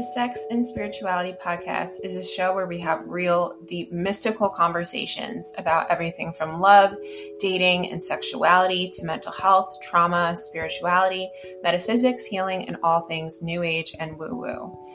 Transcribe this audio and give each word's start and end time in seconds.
The 0.00 0.06
Sex 0.14 0.40
and 0.50 0.64
Spirituality 0.64 1.36
podcast 1.44 2.00
is 2.02 2.16
a 2.16 2.24
show 2.24 2.54
where 2.54 2.66
we 2.66 2.80
have 2.80 3.06
real, 3.06 3.58
deep, 3.66 3.92
mystical 3.92 4.48
conversations 4.48 5.52
about 5.58 5.90
everything 5.90 6.32
from 6.32 6.58
love, 6.58 6.96
dating, 7.38 7.90
and 7.90 8.02
sexuality 8.02 8.88
to 8.94 9.04
mental 9.04 9.30
health, 9.30 9.76
trauma, 9.82 10.34
spirituality, 10.36 11.28
metaphysics, 11.62 12.24
healing, 12.24 12.66
and 12.66 12.78
all 12.82 13.02
things 13.02 13.42
new 13.42 13.62
age 13.62 13.94
and 14.00 14.18
woo 14.18 14.34
woo. 14.34 14.89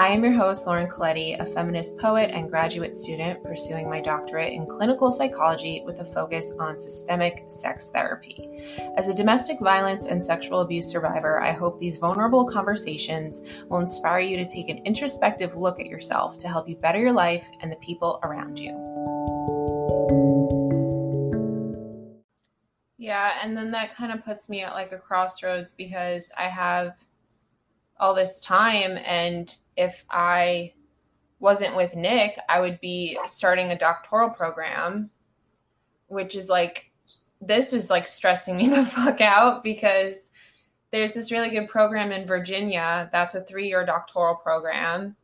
I 0.00 0.08
am 0.08 0.24
your 0.24 0.32
host, 0.32 0.66
Lauren 0.66 0.88
Colletti, 0.88 1.38
a 1.38 1.44
feminist 1.44 1.98
poet 1.98 2.30
and 2.30 2.48
graduate 2.48 2.96
student 2.96 3.44
pursuing 3.44 3.86
my 3.86 4.00
doctorate 4.00 4.54
in 4.54 4.64
clinical 4.64 5.10
psychology 5.10 5.82
with 5.84 6.00
a 6.00 6.06
focus 6.06 6.54
on 6.58 6.78
systemic 6.78 7.44
sex 7.48 7.90
therapy. 7.90 8.48
As 8.96 9.10
a 9.10 9.14
domestic 9.14 9.60
violence 9.60 10.06
and 10.06 10.24
sexual 10.24 10.60
abuse 10.60 10.90
survivor, 10.90 11.42
I 11.42 11.52
hope 11.52 11.78
these 11.78 11.98
vulnerable 11.98 12.46
conversations 12.46 13.42
will 13.68 13.80
inspire 13.80 14.20
you 14.20 14.38
to 14.38 14.48
take 14.48 14.70
an 14.70 14.78
introspective 14.86 15.56
look 15.56 15.78
at 15.78 15.84
yourself 15.84 16.38
to 16.38 16.48
help 16.48 16.66
you 16.66 16.76
better 16.76 16.98
your 16.98 17.12
life 17.12 17.46
and 17.60 17.70
the 17.70 17.76
people 17.76 18.20
around 18.22 18.58
you. 18.58 18.70
Yeah, 22.96 23.34
and 23.42 23.54
then 23.54 23.70
that 23.72 23.94
kind 23.94 24.12
of 24.12 24.24
puts 24.24 24.48
me 24.48 24.62
at 24.62 24.72
like 24.72 24.92
a 24.92 24.98
crossroads 24.98 25.74
because 25.74 26.32
I 26.38 26.44
have 26.44 26.96
all 28.00 28.14
this 28.14 28.40
time 28.40 28.98
and 29.04 29.54
if 29.76 30.04
I 30.10 30.74
wasn't 31.38 31.74
with 31.74 31.96
Nick, 31.96 32.38
I 32.48 32.60
would 32.60 32.80
be 32.80 33.18
starting 33.26 33.70
a 33.70 33.78
doctoral 33.78 34.30
program, 34.30 35.10
which 36.06 36.36
is 36.36 36.48
like, 36.48 36.92
this 37.40 37.72
is 37.72 37.88
like 37.88 38.06
stressing 38.06 38.56
me 38.58 38.68
the 38.68 38.84
fuck 38.84 39.20
out 39.20 39.62
because 39.62 40.30
there's 40.90 41.14
this 41.14 41.32
really 41.32 41.50
good 41.50 41.68
program 41.68 42.12
in 42.12 42.26
Virginia 42.26 43.08
that's 43.10 43.34
a 43.34 43.42
three 43.42 43.68
year 43.68 43.84
doctoral 43.86 44.34
program. 44.34 45.16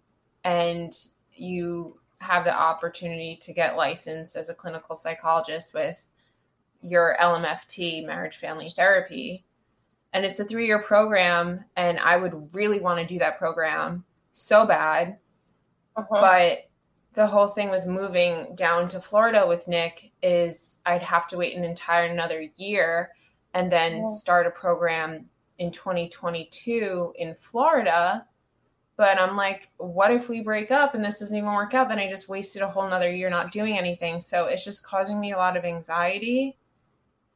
And 0.42 0.92
you 1.32 2.00
have 2.20 2.44
the 2.44 2.54
opportunity 2.54 3.38
to 3.42 3.52
get 3.52 3.76
licensed 3.76 4.36
as 4.36 4.48
a 4.48 4.54
clinical 4.54 4.96
psychologist 4.96 5.74
with 5.74 6.08
your 6.80 7.16
LMFT, 7.20 8.06
marriage 8.06 8.36
family 8.36 8.70
therapy. 8.70 9.44
And 10.16 10.24
it's 10.24 10.40
a 10.40 10.46
three 10.46 10.66
year 10.66 10.80
program. 10.80 11.62
And 11.76 11.98
I 11.98 12.16
would 12.16 12.54
really 12.54 12.80
want 12.80 12.98
to 13.00 13.06
do 13.06 13.18
that 13.18 13.38
program 13.38 14.02
so 14.32 14.64
bad. 14.64 15.18
Uh-huh. 15.94 16.06
But 16.10 16.70
the 17.12 17.26
whole 17.26 17.48
thing 17.48 17.68
with 17.68 17.86
moving 17.86 18.54
down 18.54 18.88
to 18.88 19.00
Florida 19.02 19.46
with 19.46 19.68
Nick 19.68 20.12
is 20.22 20.78
I'd 20.86 21.02
have 21.02 21.26
to 21.28 21.36
wait 21.36 21.54
an 21.54 21.64
entire 21.64 22.04
another 22.04 22.48
year 22.56 23.10
and 23.52 23.70
then 23.70 23.98
yeah. 23.98 24.04
start 24.04 24.46
a 24.46 24.50
program 24.50 25.26
in 25.58 25.70
2022 25.70 27.12
in 27.16 27.34
Florida. 27.34 28.26
But 28.96 29.20
I'm 29.20 29.36
like, 29.36 29.70
what 29.76 30.10
if 30.10 30.30
we 30.30 30.40
break 30.40 30.70
up 30.70 30.94
and 30.94 31.04
this 31.04 31.18
doesn't 31.18 31.36
even 31.36 31.52
work 31.52 31.74
out? 31.74 31.90
Then 31.90 31.98
I 31.98 32.08
just 32.08 32.30
wasted 32.30 32.62
a 32.62 32.68
whole 32.68 32.88
nother 32.88 33.14
year 33.14 33.28
not 33.28 33.52
doing 33.52 33.76
anything. 33.76 34.20
So 34.20 34.46
it's 34.46 34.64
just 34.64 34.82
causing 34.82 35.20
me 35.20 35.32
a 35.32 35.36
lot 35.36 35.58
of 35.58 35.66
anxiety. 35.66 36.56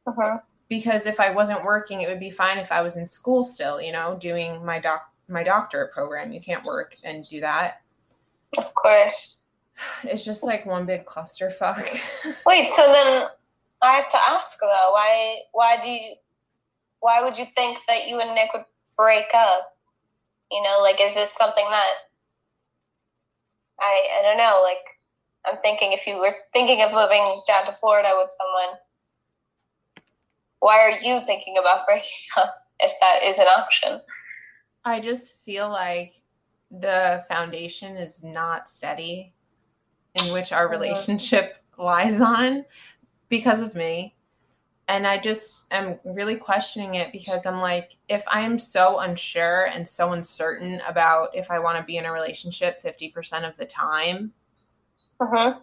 Uh-huh. 0.07 0.39
Because 0.71 1.05
if 1.05 1.19
I 1.19 1.31
wasn't 1.31 1.65
working, 1.65 1.99
it 1.99 2.07
would 2.07 2.21
be 2.21 2.31
fine 2.31 2.57
if 2.57 2.71
I 2.71 2.81
was 2.81 2.95
in 2.95 3.05
school 3.05 3.43
still, 3.43 3.81
you 3.81 3.91
know, 3.91 4.15
doing 4.17 4.63
my 4.63 4.79
doc 4.79 5.11
my 5.27 5.43
doctorate 5.43 5.91
program. 5.91 6.31
You 6.31 6.39
can't 6.39 6.63
work 6.63 6.95
and 7.03 7.27
do 7.27 7.41
that. 7.41 7.81
Of 8.57 8.73
course. 8.73 9.41
It's 10.05 10.23
just 10.23 10.45
like 10.45 10.65
one 10.65 10.85
big 10.85 11.03
clusterfuck. 11.03 11.83
Wait, 12.45 12.69
so 12.69 12.83
then 12.83 13.27
I 13.81 13.91
have 13.91 14.09
to 14.11 14.17
ask 14.17 14.61
though, 14.61 14.91
why 14.91 15.39
why 15.51 15.75
do 15.83 15.89
you 15.89 16.15
why 17.01 17.21
would 17.21 17.37
you 17.37 17.47
think 17.53 17.79
that 17.89 18.07
you 18.07 18.21
and 18.21 18.33
Nick 18.33 18.53
would 18.53 18.63
break 18.95 19.25
up? 19.35 19.75
You 20.49 20.63
know, 20.63 20.79
like 20.81 21.01
is 21.01 21.15
this 21.15 21.33
something 21.33 21.67
that 21.69 21.93
I 23.77 24.07
I 24.19 24.21
don't 24.21 24.37
know, 24.37 24.61
like 24.63 24.77
I'm 25.45 25.61
thinking 25.61 25.91
if 25.91 26.07
you 26.07 26.15
were 26.15 26.33
thinking 26.53 26.81
of 26.81 26.93
moving 26.93 27.41
down 27.45 27.65
to 27.65 27.73
Florida 27.73 28.11
with 28.15 28.31
someone, 28.31 28.77
why 30.61 30.79
are 30.79 30.91
you 30.91 31.19
thinking 31.25 31.57
about 31.59 31.85
breaking 31.87 32.29
up 32.37 32.55
if 32.79 32.93
that 33.01 33.19
is 33.23 33.37
an 33.37 33.47
option? 33.47 33.99
I 34.85 35.01
just 35.01 35.43
feel 35.43 35.69
like 35.69 36.13
the 36.71 37.23
foundation 37.27 37.97
is 37.97 38.23
not 38.23 38.69
steady 38.69 39.33
in 40.15 40.31
which 40.31 40.53
our 40.53 40.69
relationship 40.69 41.57
lies 41.77 42.21
on 42.21 42.65
because 43.27 43.59
of 43.59 43.75
me. 43.75 44.15
And 44.87 45.07
I 45.07 45.19
just 45.19 45.65
am 45.71 45.99
really 46.03 46.35
questioning 46.35 46.95
it 46.95 47.11
because 47.11 47.45
I'm 47.45 47.59
like, 47.59 47.97
if 48.09 48.23
I 48.27 48.41
am 48.41 48.59
so 48.59 48.99
unsure 48.99 49.65
and 49.65 49.87
so 49.87 50.11
uncertain 50.11 50.81
about 50.87 51.35
if 51.35 51.49
I 51.49 51.59
want 51.59 51.77
to 51.77 51.83
be 51.83 51.97
in 51.97 52.05
a 52.05 52.11
relationship 52.11 52.81
50% 52.83 53.47
of 53.47 53.55
the 53.55 53.65
time, 53.65 54.33
uh-huh. 55.19 55.59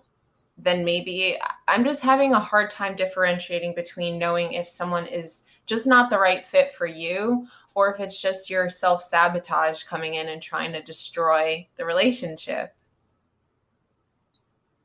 Then 0.58 0.84
maybe 0.84 1.38
I'm 1.68 1.84
just 1.84 2.02
having 2.02 2.34
a 2.34 2.40
hard 2.40 2.70
time 2.70 2.96
differentiating 2.96 3.74
between 3.74 4.18
knowing 4.18 4.52
if 4.52 4.68
someone 4.68 5.06
is 5.06 5.44
just 5.66 5.86
not 5.86 6.10
the 6.10 6.18
right 6.18 6.44
fit 6.44 6.72
for 6.72 6.86
you 6.86 7.46
or 7.74 7.92
if 7.92 8.00
it's 8.00 8.20
just 8.20 8.50
your 8.50 8.68
self 8.68 9.00
sabotage 9.02 9.84
coming 9.84 10.14
in 10.14 10.28
and 10.28 10.42
trying 10.42 10.72
to 10.72 10.82
destroy 10.82 11.66
the 11.76 11.84
relationship. 11.84 12.74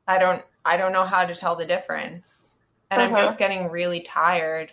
I 0.08 0.20
don't 0.20 0.44
I 0.64 0.78
don't 0.78 0.94
know 0.94 1.06
how 1.06 1.26
to 1.26 1.34
tell 1.34 1.56
the 1.56 1.66
difference. 1.66 2.58
And 2.92 3.02
uh-huh. 3.02 3.16
I'm 3.16 3.26
just 3.26 3.40
getting 3.40 3.72
really 3.72 4.02
tired. 4.02 4.72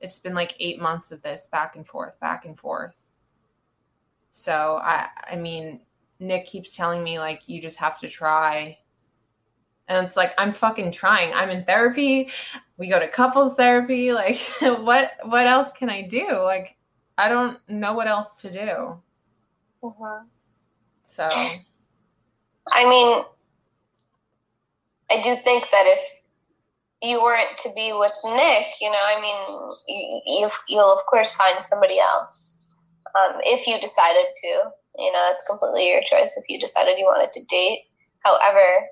It's 0.00 0.18
been 0.18 0.34
like 0.34 0.54
8 0.58 0.80
months 0.80 1.12
of 1.12 1.20
this 1.22 1.48
back 1.50 1.76
and 1.76 1.86
forth, 1.86 2.18
back 2.20 2.46
and 2.46 2.58
forth. 2.58 2.94
So 4.30 4.78
I 4.82 5.08
I 5.30 5.36
mean 5.36 5.80
Nick 6.20 6.46
keeps 6.46 6.74
telling 6.74 7.04
me 7.04 7.18
like 7.18 7.48
you 7.48 7.60
just 7.60 7.78
have 7.78 7.98
to 8.00 8.08
try. 8.08 8.78
And 9.88 10.04
it's 10.04 10.16
like 10.16 10.34
I'm 10.38 10.52
fucking 10.52 10.92
trying. 10.92 11.32
I'm 11.34 11.50
in 11.50 11.64
therapy. 11.64 12.30
We 12.76 12.88
go 12.88 13.00
to 13.00 13.08
couples 13.08 13.54
therapy. 13.54 14.12
Like 14.12 14.38
what 14.60 15.12
what 15.24 15.46
else 15.46 15.72
can 15.72 15.90
I 15.90 16.02
do? 16.02 16.40
Like 16.42 16.76
I 17.18 17.28
don't 17.28 17.58
know 17.68 17.94
what 17.94 18.06
else 18.06 18.40
to 18.42 18.50
do. 18.50 19.00
Uh-huh. 19.82 20.20
So, 21.02 21.28
I 21.28 22.88
mean, 22.88 23.24
I 25.10 25.22
do 25.22 25.36
think 25.42 25.64
that 25.72 25.84
if 25.86 26.20
you 27.02 27.22
weren't 27.22 27.58
to 27.62 27.72
be 27.74 27.92
with 27.92 28.12
Nick, 28.24 28.66
you 28.80 28.90
know, 28.90 28.98
I 29.02 29.20
mean, 29.20 30.20
you, 30.26 30.50
you'll 30.68 30.92
of 30.92 31.04
course 31.06 31.32
find 31.32 31.62
somebody 31.62 31.98
else 31.98 32.60
um, 33.16 33.40
if 33.44 33.66
you 33.66 33.80
decided 33.80 34.26
to. 34.42 34.48
You 34.98 35.12
know, 35.12 35.26
that's 35.28 35.46
completely 35.46 35.88
your 35.88 36.02
choice 36.02 36.36
if 36.36 36.44
you 36.48 36.60
decided 36.60 36.98
you 36.98 37.04
wanted 37.04 37.32
to 37.32 37.44
date. 37.44 37.84
However, 38.20 38.86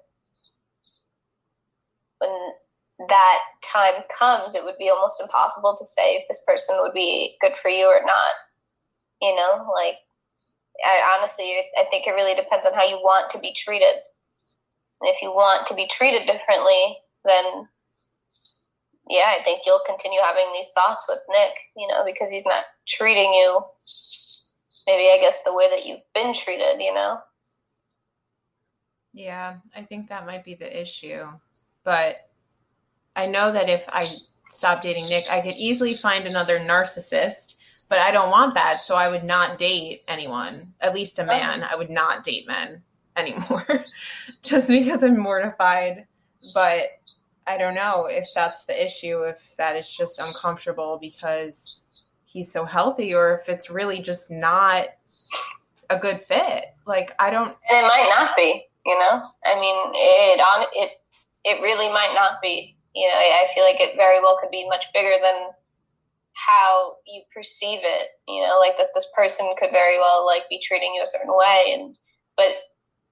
when 2.19 3.09
that 3.09 3.38
time 3.72 4.03
comes, 4.16 4.54
it 4.54 4.65
would 4.65 4.78
be 4.78 4.91
almost 4.91 5.21
impossible 5.21 5.77
to 5.78 5.84
say 5.84 6.16
if 6.16 6.28
this 6.28 6.43
person 6.47 6.77
would 6.81 6.94
be 6.94 7.37
good 7.41 7.56
for 7.56 7.69
you 7.69 7.87
or 7.87 8.00
not. 8.04 8.34
You 9.21 9.34
know, 9.34 9.66
like 9.72 9.97
I 10.84 11.16
honestly, 11.16 11.56
I 11.78 11.84
think 11.91 12.06
it 12.06 12.12
really 12.12 12.34
depends 12.34 12.66
on 12.66 12.75
how 12.75 12.87
you 12.87 12.97
want 12.97 13.31
to 13.31 13.38
be 13.38 13.53
treated. 13.53 13.94
And 15.00 15.10
if 15.10 15.21
you 15.22 15.31
want 15.31 15.66
to 15.66 15.75
be 15.75 15.88
treated 15.91 16.27
differently, 16.27 16.97
then 17.25 17.69
yeah, 19.09 19.34
I 19.38 19.43
think 19.44 19.62
you'll 19.65 19.87
continue 19.87 20.21
having 20.21 20.53
these 20.53 20.71
thoughts 20.75 21.06
with 21.09 21.21
Nick, 21.28 21.53
you 21.77 21.87
know, 21.87 22.04
because 22.04 22.31
he's 22.31 22.47
not 22.47 22.65
treating 22.88 23.33
you 23.33 23.62
maybe 24.87 25.10
I 25.10 25.19
guess 25.21 25.43
the 25.43 25.54
way 25.54 25.69
that 25.71 25.87
you've 25.87 26.04
been 26.15 26.33
treated, 26.34 26.81
you 26.81 26.94
know. 26.94 27.19
Yeah, 29.12 29.56
I 29.75 29.83
think 29.83 30.09
that 30.09 30.27
might 30.27 30.44
be 30.44 30.54
the 30.54 30.81
issue. 30.81 31.27
But 31.86 32.28
I 33.14 33.26
know 33.26 33.52
that 33.52 33.70
if 33.70 33.88
I 33.88 34.08
stop 34.50 34.82
dating 34.82 35.08
Nick, 35.08 35.30
I 35.30 35.41
could 35.41 35.54
easily 35.54 35.94
find 35.94 36.26
another 36.26 36.58
narcissist, 36.58 37.59
but 37.88 38.00
I 38.00 38.10
don't 38.10 38.33
want 38.33 38.54
that. 38.54 38.83
So 38.83 38.97
I 38.97 39.09
would 39.09 39.22
not 39.22 39.56
date 39.56 40.03
anyone, 40.09 40.74
at 40.80 40.94
least 40.94 41.21
a 41.21 41.22
oh. 41.22 41.27
man. 41.27 41.62
I 41.62 41.77
would 41.77 41.88
not 41.88 42.24
date 42.24 42.48
men 42.48 42.83
anymore 43.16 43.84
just 44.42 44.68
because 44.68 45.04
I'm 45.04 45.16
mortified. 45.16 46.06
But 46.53 46.88
I 47.47 47.56
don't 47.56 47.77
know 47.77 48.06
if 48.06 48.27
that's 48.34 48.65
the 48.65 48.84
issue, 48.84 49.22
if 49.22 49.54
that 49.56 49.77
is 49.77 49.97
just 49.97 50.18
uncomfortable 50.18 50.98
because 51.00 51.83
he's 52.24 52.50
so 52.50 52.65
healthy, 52.65 53.15
or 53.15 53.33
if 53.34 53.48
it's 53.48 53.71
really 53.71 54.00
just 54.03 54.28
not 54.28 54.88
a 55.88 55.97
good 55.97 56.21
fit. 56.21 56.65
Like 56.84 57.12
I 57.21 57.30
don't. 57.30 57.56
And 57.71 57.78
it 57.78 57.83
might 57.83 58.09
not 58.10 58.36
be. 58.36 58.66
You 58.84 58.97
know, 59.00 59.22
I 59.44 59.59
mean, 59.59 59.77
it 59.94 60.41
on 60.41 60.66
it. 60.72 60.92
It 61.47 61.63
really 61.63 61.89
might 61.89 62.13
not 62.13 62.43
be 62.43 62.77
you 62.97 63.07
know, 63.07 63.15
I 63.15 63.47
feel 63.54 63.63
like 63.63 63.78
it 63.78 63.95
very 63.95 64.21
well 64.21 64.39
could 64.41 64.51
be 64.51 64.66
much 64.66 64.87
bigger 64.95 65.21
than 65.22 65.51
how 66.33 66.97
you 67.07 67.22
perceive 67.33 67.81
it. 67.83 68.09
You 68.27 68.43
know, 68.43 68.59
like 68.59 68.78
that 68.78 68.89
this 68.95 69.07
person 69.15 69.53
could 69.60 69.71
very 69.71 69.98
well 69.98 70.25
like 70.25 70.48
be 70.48 70.60
treating 70.66 70.95
you 70.95 71.03
a 71.03 71.07
certain 71.07 71.37
way, 71.37 71.77
and 71.77 71.95
but 72.39 72.48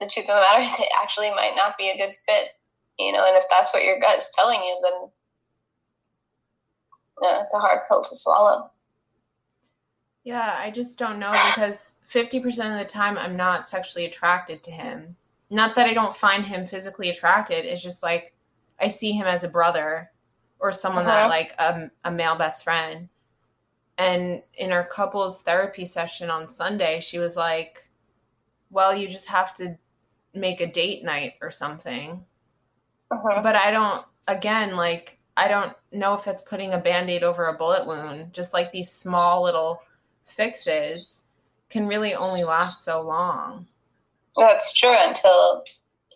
the 0.00 0.08
truth 0.08 0.24
of 0.24 0.36
the 0.36 0.40
matter 0.40 0.62
is, 0.64 0.80
it 0.80 0.88
actually 1.00 1.30
might 1.30 1.52
not 1.54 1.76
be 1.76 1.90
a 1.90 1.98
good 1.98 2.14
fit. 2.26 2.48
You 2.98 3.12
know, 3.12 3.26
and 3.26 3.36
if 3.36 3.44
that's 3.50 3.74
what 3.74 3.84
your 3.84 4.00
gut 4.00 4.18
is 4.18 4.32
telling 4.34 4.60
you, 4.60 4.80
then 4.82 5.10
no, 7.20 7.42
it's 7.42 7.52
a 7.52 7.58
hard 7.58 7.80
pill 7.86 8.02
to 8.04 8.16
swallow. 8.16 8.70
Yeah, 10.24 10.56
I 10.56 10.70
just 10.70 10.98
don't 10.98 11.18
know 11.18 11.32
because 11.32 11.96
50% 12.08 12.46
of 12.72 12.78
the 12.78 12.90
time 12.90 13.18
I'm 13.18 13.36
not 13.36 13.66
sexually 13.66 14.06
attracted 14.06 14.62
to 14.62 14.70
him. 14.70 15.16
Not 15.54 15.76
that 15.76 15.86
I 15.86 15.94
don't 15.94 16.16
find 16.16 16.44
him 16.44 16.66
physically 16.66 17.08
attracted, 17.08 17.64
it's 17.64 17.80
just 17.80 18.02
like 18.02 18.34
I 18.80 18.88
see 18.88 19.12
him 19.12 19.28
as 19.28 19.44
a 19.44 19.48
brother 19.48 20.10
or 20.58 20.72
someone 20.72 21.06
uh-huh. 21.06 21.14
that 21.14 21.28
like 21.28 21.52
a, 21.60 21.90
a 22.02 22.10
male 22.10 22.34
best 22.34 22.64
friend. 22.64 23.08
And 23.96 24.42
in 24.54 24.72
our 24.72 24.84
couples 24.84 25.42
therapy 25.42 25.86
session 25.86 26.28
on 26.28 26.48
Sunday, 26.48 26.98
she 26.98 27.20
was 27.20 27.36
like, 27.36 27.88
Well, 28.68 28.96
you 28.96 29.06
just 29.06 29.28
have 29.28 29.54
to 29.58 29.78
make 30.34 30.60
a 30.60 30.66
date 30.66 31.04
night 31.04 31.34
or 31.40 31.52
something. 31.52 32.24
Uh-huh. 33.12 33.40
But 33.40 33.54
I 33.54 33.70
don't, 33.70 34.04
again, 34.26 34.74
like, 34.74 35.20
I 35.36 35.46
don't 35.46 35.72
know 35.92 36.14
if 36.14 36.26
it's 36.26 36.42
putting 36.42 36.72
a 36.72 36.78
band 36.78 37.10
aid 37.10 37.22
over 37.22 37.46
a 37.46 37.56
bullet 37.56 37.86
wound. 37.86 38.32
Just 38.32 38.52
like 38.54 38.72
these 38.72 38.90
small 38.90 39.44
little 39.44 39.82
fixes 40.24 41.26
can 41.70 41.86
really 41.86 42.12
only 42.12 42.42
last 42.42 42.84
so 42.84 43.00
long. 43.00 43.68
That's 44.36 44.72
true 44.74 44.94
until 44.96 45.64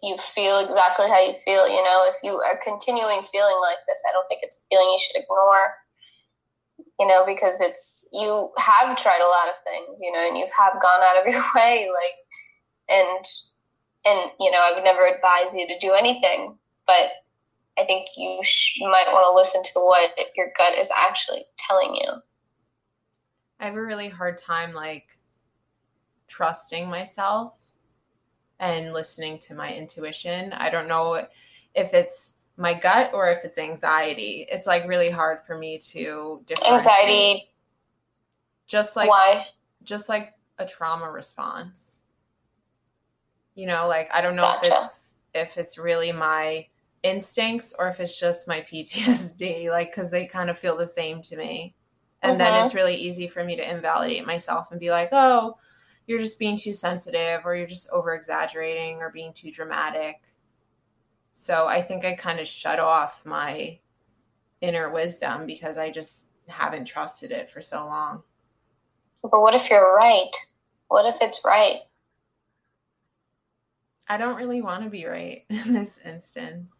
you 0.02 0.16
feel 0.34 0.58
exactly 0.58 1.08
how 1.08 1.20
you 1.20 1.34
feel. 1.44 1.68
You 1.68 1.82
know, 1.84 2.04
if 2.08 2.16
you 2.22 2.32
are 2.34 2.60
continuing 2.62 3.22
feeling 3.24 3.58
like 3.62 3.78
this, 3.86 4.02
I 4.08 4.12
don't 4.12 4.26
think 4.28 4.40
it's 4.42 4.58
a 4.58 4.66
feeling 4.68 4.88
you 4.90 4.98
should 5.00 5.22
ignore. 5.22 5.74
You 6.98 7.06
know, 7.06 7.24
because 7.24 7.60
it's 7.60 8.08
you 8.12 8.50
have 8.58 8.96
tried 8.96 9.20
a 9.20 9.28
lot 9.28 9.48
of 9.48 9.54
things, 9.64 9.98
you 10.00 10.12
know, 10.12 10.26
and 10.26 10.36
you 10.36 10.46
have 10.56 10.82
gone 10.82 11.00
out 11.02 11.20
of 11.20 11.32
your 11.32 11.42
way, 11.54 11.88
like, 11.92 12.98
and 12.98 13.24
and 14.04 14.30
you 14.40 14.50
know, 14.50 14.60
I 14.60 14.72
would 14.74 14.84
never 14.84 15.06
advise 15.06 15.54
you 15.54 15.66
to 15.68 15.78
do 15.80 15.94
anything, 15.94 16.56
but 16.86 17.10
I 17.78 17.84
think 17.84 18.08
you 18.16 18.40
sh- 18.42 18.78
might 18.80 19.06
want 19.12 19.26
to 19.26 19.34
listen 19.34 19.62
to 19.62 19.80
what 19.80 20.10
your 20.36 20.48
gut 20.56 20.76
is 20.76 20.88
actually 20.96 21.44
telling 21.58 21.94
you. 21.94 22.22
I 23.60 23.66
have 23.66 23.74
a 23.74 23.82
really 23.82 24.08
hard 24.08 24.38
time 24.38 24.72
like 24.72 25.18
trusting 26.28 26.88
myself 26.88 27.57
and 28.60 28.92
listening 28.92 29.38
to 29.38 29.54
my 29.54 29.72
intuition. 29.72 30.52
I 30.52 30.70
don't 30.70 30.88
know 30.88 31.26
if 31.74 31.94
it's 31.94 32.34
my 32.56 32.74
gut 32.74 33.12
or 33.14 33.30
if 33.30 33.44
it's 33.44 33.58
anxiety. 33.58 34.46
It's 34.50 34.66
like 34.66 34.88
really 34.88 35.10
hard 35.10 35.38
for 35.46 35.56
me 35.56 35.78
to 35.78 36.44
anxiety. 36.66 37.48
Just 38.66 38.96
like 38.96 39.08
why? 39.08 39.46
Just 39.84 40.08
like 40.08 40.34
a 40.58 40.66
trauma 40.66 41.10
response. 41.10 42.00
You 43.54 43.66
know, 43.66 43.88
like 43.88 44.10
I 44.12 44.20
don't 44.20 44.36
know 44.36 44.42
gotcha. 44.42 44.66
if 44.66 44.72
it's 44.72 45.14
if 45.34 45.58
it's 45.58 45.78
really 45.78 46.12
my 46.12 46.66
instincts 47.02 47.74
or 47.78 47.88
if 47.88 48.00
it's 48.00 48.18
just 48.18 48.48
my 48.48 48.60
PTSD, 48.72 49.70
like 49.70 49.90
because 49.90 50.10
they 50.10 50.26
kind 50.26 50.50
of 50.50 50.58
feel 50.58 50.76
the 50.76 50.86
same 50.86 51.22
to 51.22 51.36
me. 51.36 51.74
And 52.22 52.32
mm-hmm. 52.32 52.38
then 52.38 52.64
it's 52.64 52.74
really 52.74 52.96
easy 52.96 53.28
for 53.28 53.44
me 53.44 53.54
to 53.56 53.70
invalidate 53.70 54.26
myself 54.26 54.72
and 54.72 54.80
be 54.80 54.90
like, 54.90 55.10
oh, 55.12 55.56
you're 56.08 56.18
just 56.18 56.38
being 56.38 56.56
too 56.56 56.72
sensitive 56.72 57.42
or 57.44 57.54
you're 57.54 57.66
just 57.66 57.90
over 57.90 58.14
exaggerating 58.14 58.96
or 58.96 59.10
being 59.10 59.34
too 59.34 59.52
dramatic. 59.52 60.22
So 61.34 61.66
I 61.68 61.82
think 61.82 62.04
I 62.04 62.14
kind 62.14 62.40
of 62.40 62.48
shut 62.48 62.80
off 62.80 63.26
my 63.26 63.78
inner 64.62 64.90
wisdom 64.90 65.46
because 65.46 65.76
I 65.76 65.90
just 65.90 66.30
haven't 66.48 66.86
trusted 66.86 67.30
it 67.30 67.50
for 67.50 67.60
so 67.60 67.84
long. 67.84 68.22
But 69.22 69.42
what 69.42 69.54
if 69.54 69.68
you're 69.68 69.94
right? 69.94 70.30
What 70.88 71.04
if 71.04 71.20
it's 71.20 71.42
right? 71.44 71.80
I 74.08 74.16
don't 74.16 74.36
really 74.36 74.62
want 74.62 74.84
to 74.84 74.90
be 74.90 75.04
right 75.04 75.44
in 75.50 75.74
this 75.74 76.00
instance. 76.06 76.72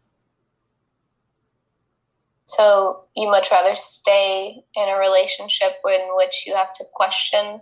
So 2.45 3.03
you 3.15 3.29
much 3.29 3.51
rather 3.51 3.75
stay 3.75 4.63
in 4.75 4.89
a 4.89 4.97
relationship 4.97 5.73
in 5.85 6.01
which 6.15 6.45
you 6.47 6.55
have 6.55 6.73
to 6.73 6.85
question 6.95 7.61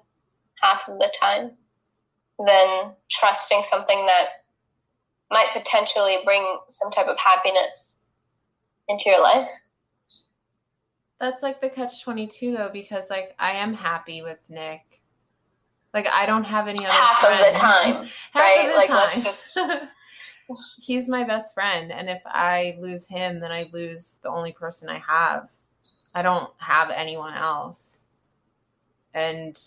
half 0.62 0.81
of 0.88 0.98
the 1.00 1.12
time 1.19 1.51
than 2.45 2.92
trusting 3.09 3.63
something 3.65 4.06
that 4.06 4.27
might 5.31 5.50
potentially 5.54 6.18
bring 6.24 6.45
some 6.69 6.92
type 6.92 7.07
of 7.07 7.18
happiness 7.18 8.07
into 8.88 9.09
your 9.09 9.21
life. 9.21 9.48
That's 11.19 11.42
like 11.42 11.62
the 11.62 11.69
catch 11.69 12.04
22 12.04 12.56
though 12.56 12.69
because 12.71 13.09
like 13.09 13.36
I 13.39 13.54
am 13.54 13.74
happy 13.74 14.21
with 14.21 14.50
Nick. 14.50 15.01
Like 15.94 16.07
I 16.07 16.25
don't 16.25 16.44
have 16.44 16.68
any 16.68 16.86
other 16.86 16.94
half 16.94 17.19
friends. 17.19 17.48
of 17.48 17.54
the 17.54 17.59
time, 17.59 17.95
half 18.33 18.36
right? 18.36 18.68
The 18.68 18.75
like 18.75 19.13
time. 19.13 19.24
just 19.24 19.59
he's 20.80 21.09
my 21.09 21.24
best 21.24 21.54
friend 21.54 21.92
and 21.92 22.09
if 22.09 22.21
I 22.25 22.77
lose 22.80 23.07
him 23.07 23.42
then 23.42 23.51
I 23.51 23.65
lose 23.74 24.19
the 24.21 24.30
only 24.30 24.51
person 24.51 24.89
I 24.89 25.01
have. 25.07 25.50
I 26.13 26.21
don't 26.21 26.51
have 26.57 26.89
anyone 26.89 27.33
else. 27.33 28.06
And 29.13 29.59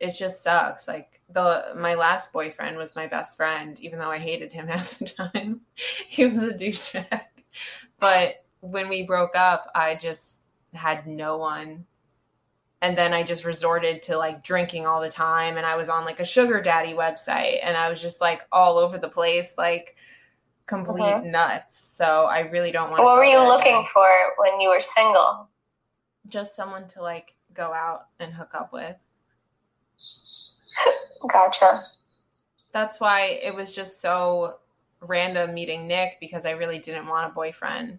it 0.00 0.16
just 0.16 0.42
sucks. 0.42 0.86
Like 0.86 1.20
the 1.28 1.72
my 1.76 1.94
last 1.94 2.32
boyfriend 2.32 2.76
was 2.76 2.96
my 2.96 3.06
best 3.06 3.36
friend, 3.36 3.78
even 3.80 3.98
though 3.98 4.10
I 4.10 4.18
hated 4.18 4.52
him 4.52 4.66
half 4.68 4.98
the 4.98 5.06
time. 5.06 5.62
he 6.08 6.26
was 6.26 6.42
a 6.42 6.54
douchebag. 6.54 7.20
But 7.98 8.44
when 8.60 8.88
we 8.88 9.02
broke 9.02 9.36
up, 9.36 9.70
I 9.74 9.96
just 9.96 10.42
had 10.74 11.06
no 11.06 11.36
one. 11.36 11.86
And 12.80 12.96
then 12.96 13.12
I 13.12 13.24
just 13.24 13.44
resorted 13.44 14.02
to 14.02 14.16
like 14.16 14.44
drinking 14.44 14.86
all 14.86 15.00
the 15.00 15.08
time. 15.08 15.56
And 15.56 15.66
I 15.66 15.74
was 15.74 15.88
on 15.88 16.04
like 16.04 16.20
a 16.20 16.24
sugar 16.24 16.60
daddy 16.60 16.92
website 16.92 17.58
and 17.62 17.76
I 17.76 17.90
was 17.90 18.00
just 18.00 18.20
like 18.20 18.42
all 18.52 18.78
over 18.78 18.98
the 18.98 19.08
place, 19.08 19.54
like 19.58 19.96
complete 20.66 21.02
mm-hmm. 21.02 21.32
nuts. 21.32 21.76
So 21.76 22.26
I 22.26 22.40
really 22.40 22.70
don't 22.70 22.90
want 22.90 23.02
What 23.02 23.16
were 23.16 23.24
you 23.24 23.40
looking 23.40 23.84
for 23.92 24.06
when 24.36 24.60
you 24.60 24.68
were 24.68 24.80
single? 24.80 25.48
Just 26.28 26.54
someone 26.54 26.86
to 26.88 27.02
like 27.02 27.34
go 27.52 27.72
out 27.72 28.06
and 28.20 28.32
hook 28.32 28.54
up 28.54 28.72
with. 28.72 28.96
Gotcha. 31.32 31.82
That's 32.72 33.00
why 33.00 33.40
it 33.42 33.54
was 33.54 33.74
just 33.74 34.00
so 34.00 34.58
random 35.00 35.54
meeting 35.54 35.86
Nick 35.86 36.18
because 36.20 36.46
I 36.46 36.52
really 36.52 36.78
didn't 36.78 37.06
want 37.06 37.30
a 37.30 37.34
boyfriend. 37.34 37.98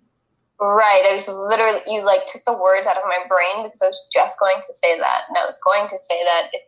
Right. 0.60 1.04
I 1.07 1.16
was 1.16 1.28
literally, 1.28 1.80
you 1.88 2.06
like 2.06 2.28
took 2.28 2.44
the 2.46 2.54
words 2.54 2.86
out 2.88 2.98
of 2.98 3.04
my 3.07 3.24
brain 3.28 3.63
because 3.63 3.81
I 3.81 3.88
was 3.88 4.07
just 4.12 4.40
going 4.40 4.60
to 4.66 4.74
say 4.74 4.98
that. 5.00 5.24
And 5.30 5.38
I 5.38 5.46
was 5.46 5.60
going 5.63 5.88
to 5.88 5.98
say 5.98 6.24
that 6.24 6.50
if, 6.51 6.62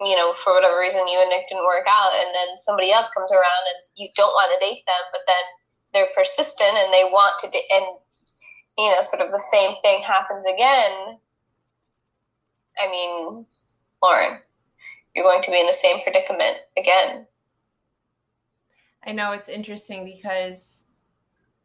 you 0.00 0.16
know, 0.16 0.32
for 0.42 0.54
whatever 0.54 0.80
reason 0.80 1.06
you 1.06 1.20
and 1.20 1.28
Nick 1.28 1.48
didn't 1.48 1.64
work 1.64 1.84
out 1.86 2.12
and 2.16 2.34
then 2.34 2.56
somebody 2.56 2.90
else 2.90 3.10
comes 3.12 3.30
around 3.30 3.64
and 3.68 3.84
you 3.94 4.08
don't 4.16 4.32
want 4.32 4.52
to 4.52 4.64
date 4.64 4.84
them, 4.86 5.04
but 5.12 5.20
then 5.28 5.44
they're 5.92 6.14
persistent 6.16 6.76
and 6.76 6.92
they 6.94 7.04
want 7.04 7.38
to 7.40 7.50
date, 7.50 7.68
and, 7.70 7.84
you 8.78 8.90
know, 8.90 9.02
sort 9.02 9.20
of 9.20 9.30
the 9.30 9.44
same 9.52 9.74
thing 9.82 10.02
happens 10.02 10.46
again. 10.46 11.18
I 12.78 12.88
mean, 12.90 13.44
Lauren, 14.02 14.40
you're 15.14 15.24
going 15.24 15.42
to 15.42 15.50
be 15.50 15.60
in 15.60 15.66
the 15.66 15.72
same 15.72 16.02
predicament 16.02 16.58
again. 16.76 17.26
I 19.04 19.12
know 19.12 19.32
it's 19.32 19.48
interesting 19.48 20.04
because 20.04 20.86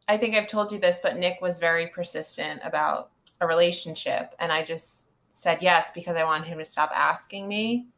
I 0.08 0.16
think 0.16 0.34
I've 0.34 0.48
told 0.48 0.72
you 0.72 0.78
this, 0.78 1.00
but 1.02 1.16
Nick 1.16 1.40
was 1.40 1.58
very 1.58 1.88
persistent 1.88 2.60
about 2.64 3.10
a 3.40 3.46
relationship. 3.46 4.34
And 4.38 4.52
I 4.52 4.64
just 4.64 5.10
said 5.30 5.58
yes 5.60 5.92
because 5.92 6.16
I 6.16 6.24
wanted 6.24 6.48
him 6.48 6.58
to 6.58 6.64
stop 6.64 6.90
asking 6.94 7.46
me, 7.46 7.88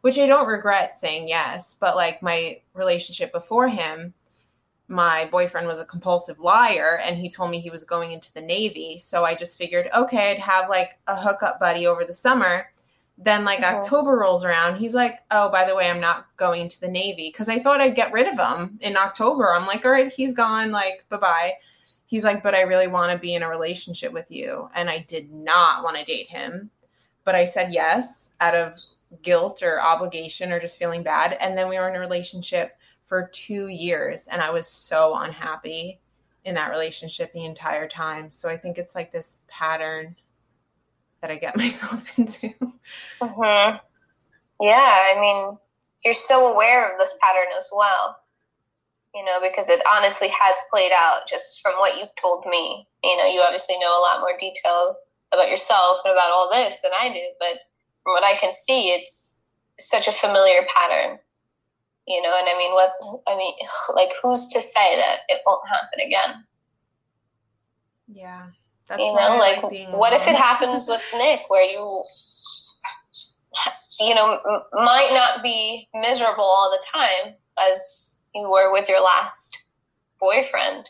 which 0.00 0.18
I 0.18 0.26
don't 0.26 0.48
regret 0.48 0.96
saying 0.96 1.28
yes. 1.28 1.76
But 1.80 1.96
like 1.96 2.22
my 2.22 2.60
relationship 2.74 3.32
before 3.32 3.68
him, 3.68 4.14
my 4.88 5.28
boyfriend 5.30 5.68
was 5.68 5.78
a 5.78 5.84
compulsive 5.84 6.40
liar 6.40 7.00
and 7.04 7.16
he 7.16 7.30
told 7.30 7.50
me 7.52 7.60
he 7.60 7.70
was 7.70 7.84
going 7.84 8.10
into 8.10 8.34
the 8.34 8.40
Navy. 8.40 8.98
So 8.98 9.24
I 9.24 9.36
just 9.36 9.56
figured, 9.56 9.88
okay, 9.94 10.32
I'd 10.32 10.40
have 10.40 10.68
like 10.68 10.98
a 11.06 11.14
hookup 11.14 11.60
buddy 11.60 11.86
over 11.86 12.04
the 12.04 12.12
summer 12.12 12.72
then 13.22 13.44
like 13.44 13.60
uh-huh. 13.60 13.76
October 13.76 14.16
rolls 14.16 14.44
around, 14.44 14.78
he's 14.78 14.94
like, 14.94 15.18
"Oh, 15.30 15.50
by 15.50 15.66
the 15.66 15.74
way, 15.74 15.90
I'm 15.90 16.00
not 16.00 16.26
going 16.36 16.68
to 16.70 16.80
the 16.80 16.90
Navy 16.90 17.28
because 17.28 17.48
I 17.50 17.58
thought 17.58 17.80
I'd 17.80 17.94
get 17.94 18.12
rid 18.12 18.26
of 18.26 18.38
him 18.38 18.78
in 18.80 18.96
October." 18.96 19.52
I'm 19.52 19.66
like, 19.66 19.84
"All 19.84 19.92
right, 19.92 20.12
he's 20.12 20.32
gone. 20.32 20.70
Like, 20.70 21.06
bye 21.10 21.18
bye." 21.18 21.52
He's 22.06 22.24
like, 22.24 22.42
"But 22.42 22.54
I 22.54 22.62
really 22.62 22.86
want 22.86 23.12
to 23.12 23.18
be 23.18 23.34
in 23.34 23.42
a 23.42 23.48
relationship 23.48 24.12
with 24.12 24.30
you," 24.30 24.70
and 24.74 24.88
I 24.88 25.04
did 25.06 25.30
not 25.32 25.84
want 25.84 25.98
to 25.98 26.04
date 26.04 26.28
him, 26.28 26.70
but 27.24 27.34
I 27.34 27.44
said 27.44 27.74
yes 27.74 28.30
out 28.40 28.54
of 28.54 28.78
guilt 29.22 29.62
or 29.62 29.82
obligation 29.82 30.50
or 30.50 30.60
just 30.60 30.78
feeling 30.78 31.02
bad. 31.02 31.36
And 31.40 31.58
then 31.58 31.68
we 31.68 31.78
were 31.78 31.88
in 31.88 31.96
a 31.96 32.00
relationship 32.00 32.78
for 33.06 33.28
two 33.34 33.68
years, 33.68 34.28
and 34.28 34.40
I 34.40 34.50
was 34.50 34.66
so 34.66 35.14
unhappy 35.16 36.00
in 36.44 36.54
that 36.54 36.70
relationship 36.70 37.32
the 37.32 37.44
entire 37.44 37.86
time. 37.86 38.30
So 38.30 38.48
I 38.48 38.56
think 38.56 38.78
it's 38.78 38.94
like 38.94 39.12
this 39.12 39.42
pattern 39.46 40.16
that 41.20 41.30
I 41.30 41.36
get 41.36 41.56
myself 41.56 42.06
into. 42.18 42.52
Mm-hmm. 43.20 43.76
Yeah, 44.60 44.98
I 45.16 45.18
mean, 45.20 45.58
you're 46.04 46.14
so 46.14 46.52
aware 46.52 46.90
of 46.90 46.98
this 46.98 47.14
pattern 47.20 47.48
as 47.56 47.68
well, 47.74 48.16
you 49.14 49.24
know, 49.24 49.40
because 49.40 49.68
it 49.68 49.82
honestly 49.92 50.28
has 50.28 50.56
played 50.70 50.92
out 50.94 51.22
just 51.28 51.60
from 51.62 51.74
what 51.74 51.98
you've 51.98 52.14
told 52.20 52.44
me. 52.46 52.86
You 53.02 53.16
know, 53.16 53.26
you 53.26 53.40
obviously 53.40 53.78
know 53.78 53.98
a 53.98 54.02
lot 54.02 54.20
more 54.20 54.38
detail 54.38 54.96
about 55.32 55.50
yourself 55.50 55.98
and 56.04 56.12
about 56.12 56.30
all 56.30 56.50
this 56.50 56.80
than 56.82 56.92
I 56.98 57.08
do, 57.12 57.22
but 57.38 57.60
from 58.02 58.12
what 58.12 58.24
I 58.24 58.36
can 58.38 58.52
see, 58.52 58.88
it's 58.90 59.44
such 59.78 60.08
a 60.08 60.12
familiar 60.12 60.66
pattern. 60.74 61.18
You 62.06 62.22
know, 62.22 62.34
and 62.36 62.48
I 62.48 62.58
mean, 62.58 62.72
what 62.72 62.92
I 63.28 63.36
mean, 63.36 63.54
like, 63.94 64.10
who's 64.22 64.48
to 64.48 64.60
say 64.60 64.96
that 64.96 65.20
it 65.28 65.42
won't 65.46 65.68
happen 65.68 66.06
again? 66.06 66.44
Yeah, 68.12 68.46
that's 68.90 69.00
you 69.00 69.14
know, 69.14 69.36
like, 69.38 69.62
like 69.62 69.88
what 69.92 70.12
if 70.12 70.26
it 70.26 70.34
happens 70.34 70.88
with 70.88 71.02
Nick, 71.16 71.42
where 71.48 71.64
you 71.64 72.02
you 74.00 74.14
know, 74.14 74.32
m- 74.32 74.84
might 74.84 75.10
not 75.12 75.42
be 75.42 75.88
miserable 75.94 76.42
all 76.44 76.70
the 76.70 76.84
time 76.92 77.34
as 77.68 78.18
you 78.34 78.50
were 78.50 78.72
with 78.72 78.88
your 78.88 79.02
last 79.02 79.56
boyfriend, 80.18 80.88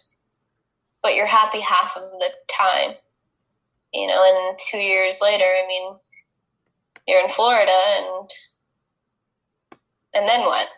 but 1.02 1.14
you're 1.14 1.26
happy 1.26 1.60
half 1.60 1.96
of 1.96 2.02
the 2.02 2.30
time. 2.50 2.94
You 3.92 4.06
know, 4.06 4.24
and 4.24 4.58
two 4.70 4.78
years 4.78 5.18
later, 5.20 5.44
I 5.44 5.66
mean, 5.66 5.96
you're 7.06 7.22
in 7.22 7.30
Florida 7.30 7.72
and 7.98 8.30
and 10.14 10.28
then 10.28 10.40
what? 10.40 10.68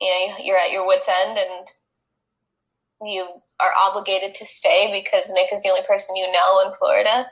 You 0.00 0.08
know, 0.08 0.36
you're 0.42 0.58
at 0.58 0.72
your 0.72 0.86
wits 0.86 1.08
end 1.08 1.38
and 1.38 3.10
you 3.10 3.28
are 3.60 3.72
obligated 3.86 4.34
to 4.36 4.46
stay 4.46 4.90
because 4.92 5.30
Nick 5.32 5.48
is 5.52 5.62
the 5.62 5.70
only 5.70 5.82
person 5.86 6.16
you 6.16 6.30
know 6.30 6.66
in 6.66 6.72
Florida. 6.72 7.26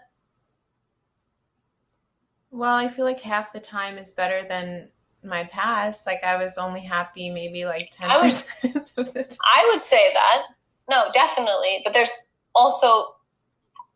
Well, 2.51 2.75
I 2.75 2.89
feel 2.89 3.05
like 3.05 3.21
half 3.21 3.53
the 3.53 3.61
time 3.61 3.99
is 3.99 4.13
better 4.13 4.43
than 4.43 4.89
my 5.23 5.45
past. 5.45 6.07
Like 6.07 6.25
I 6.25 6.37
was 6.37 6.59
only 6.59 6.81
happy 6.81 7.31
maybe 7.31 7.65
like 7.65 7.91
ten 7.93 8.09
percent 8.21 8.89
of 8.97 9.13
the 9.13 9.25
time. 9.25 9.39
I 9.45 9.69
would 9.71 9.83
say 9.83 10.13
that. 10.15 10.43
No, 10.89 11.11
definitely. 11.13 11.81
But 11.85 11.93
there's 11.93 12.13
also 12.55 13.17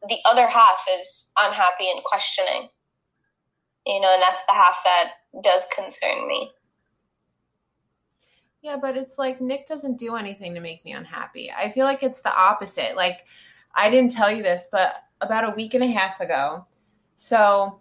the 0.09 0.19
other 0.25 0.47
half 0.47 0.85
is 1.01 1.33
unhappy 1.39 1.91
and 1.91 2.03
questioning. 2.05 2.69
You 3.87 4.01
know, 4.01 4.13
and 4.13 4.23
that's 4.23 4.45
the 4.47 4.53
half 4.53 4.77
that 4.85 5.13
does 5.43 5.67
concern 5.75 6.29
me. 6.29 6.51
Yeah, 8.63 8.77
but 8.81 8.97
it's 8.97 9.19
like 9.19 9.41
Nick 9.41 9.67
doesn't 9.67 9.99
do 9.99 10.17
anything 10.17 10.55
to 10.55 10.61
make 10.61 10.85
me 10.85 10.93
unhappy. 10.93 11.51
I 11.51 11.71
feel 11.71 11.87
like 11.87 12.03
it's 12.03 12.21
the 12.21 12.35
opposite. 12.35 12.95
Like 12.95 13.25
I 13.75 13.91
didn't 13.91 14.13
tell 14.13 14.31
you 14.31 14.43
this, 14.43 14.69
but 14.71 14.95
about 15.21 15.51
a 15.51 15.55
week 15.55 15.75
and 15.75 15.85
a 15.85 15.87
half 15.87 16.21
ago. 16.21 16.67
So 17.17 17.79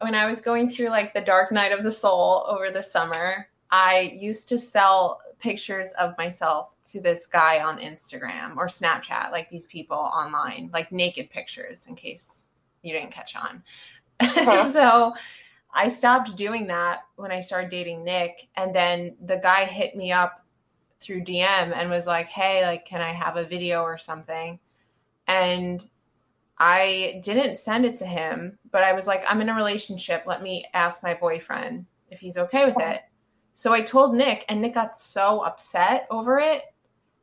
when 0.00 0.14
I 0.14 0.26
was 0.26 0.40
going 0.40 0.70
through 0.70 0.88
like 0.88 1.14
the 1.14 1.20
dark 1.20 1.52
night 1.52 1.72
of 1.72 1.82
the 1.82 1.92
soul 1.92 2.44
over 2.48 2.70
the 2.70 2.82
summer, 2.82 3.48
I 3.70 4.12
used 4.14 4.48
to 4.50 4.58
sell 4.58 5.20
pictures 5.38 5.92
of 5.98 6.16
myself 6.18 6.68
to 6.84 7.00
this 7.00 7.26
guy 7.26 7.62
on 7.62 7.78
Instagram 7.78 8.56
or 8.56 8.66
Snapchat, 8.66 9.32
like 9.32 9.50
these 9.50 9.66
people 9.66 9.96
online, 9.96 10.70
like 10.72 10.92
naked 10.92 11.30
pictures 11.30 11.86
in 11.86 11.96
case 11.96 12.44
you 12.82 12.92
didn't 12.92 13.10
catch 13.10 13.36
on. 13.36 13.62
Uh-huh. 14.20 14.70
so 14.70 15.14
I 15.72 15.88
stopped 15.88 16.36
doing 16.36 16.66
that 16.66 17.00
when 17.16 17.32
I 17.32 17.40
started 17.40 17.70
dating 17.70 18.04
Nick. 18.04 18.48
And 18.56 18.74
then 18.74 19.16
the 19.24 19.36
guy 19.36 19.64
hit 19.64 19.96
me 19.96 20.12
up 20.12 20.44
through 21.00 21.24
DM 21.24 21.72
and 21.74 21.90
was 21.90 22.06
like, 22.06 22.28
hey, 22.28 22.64
like, 22.64 22.84
can 22.84 23.00
I 23.00 23.12
have 23.12 23.36
a 23.36 23.44
video 23.44 23.82
or 23.82 23.98
something? 23.98 24.58
And 25.26 25.84
I 26.58 27.20
didn't 27.24 27.58
send 27.58 27.84
it 27.84 27.98
to 27.98 28.06
him, 28.06 28.58
but 28.70 28.84
I 28.84 28.92
was 28.92 29.06
like, 29.06 29.24
I'm 29.28 29.40
in 29.40 29.48
a 29.48 29.54
relationship. 29.54 30.24
Let 30.26 30.42
me 30.42 30.66
ask 30.74 31.02
my 31.02 31.14
boyfriend 31.14 31.86
if 32.10 32.20
he's 32.20 32.38
okay 32.38 32.64
with 32.66 32.78
it. 32.78 33.00
So 33.54 33.72
I 33.72 33.80
told 33.82 34.14
Nick, 34.14 34.44
and 34.48 34.62
Nick 34.62 34.74
got 34.74 34.98
so 34.98 35.40
upset 35.40 36.06
over 36.10 36.38
it 36.38 36.62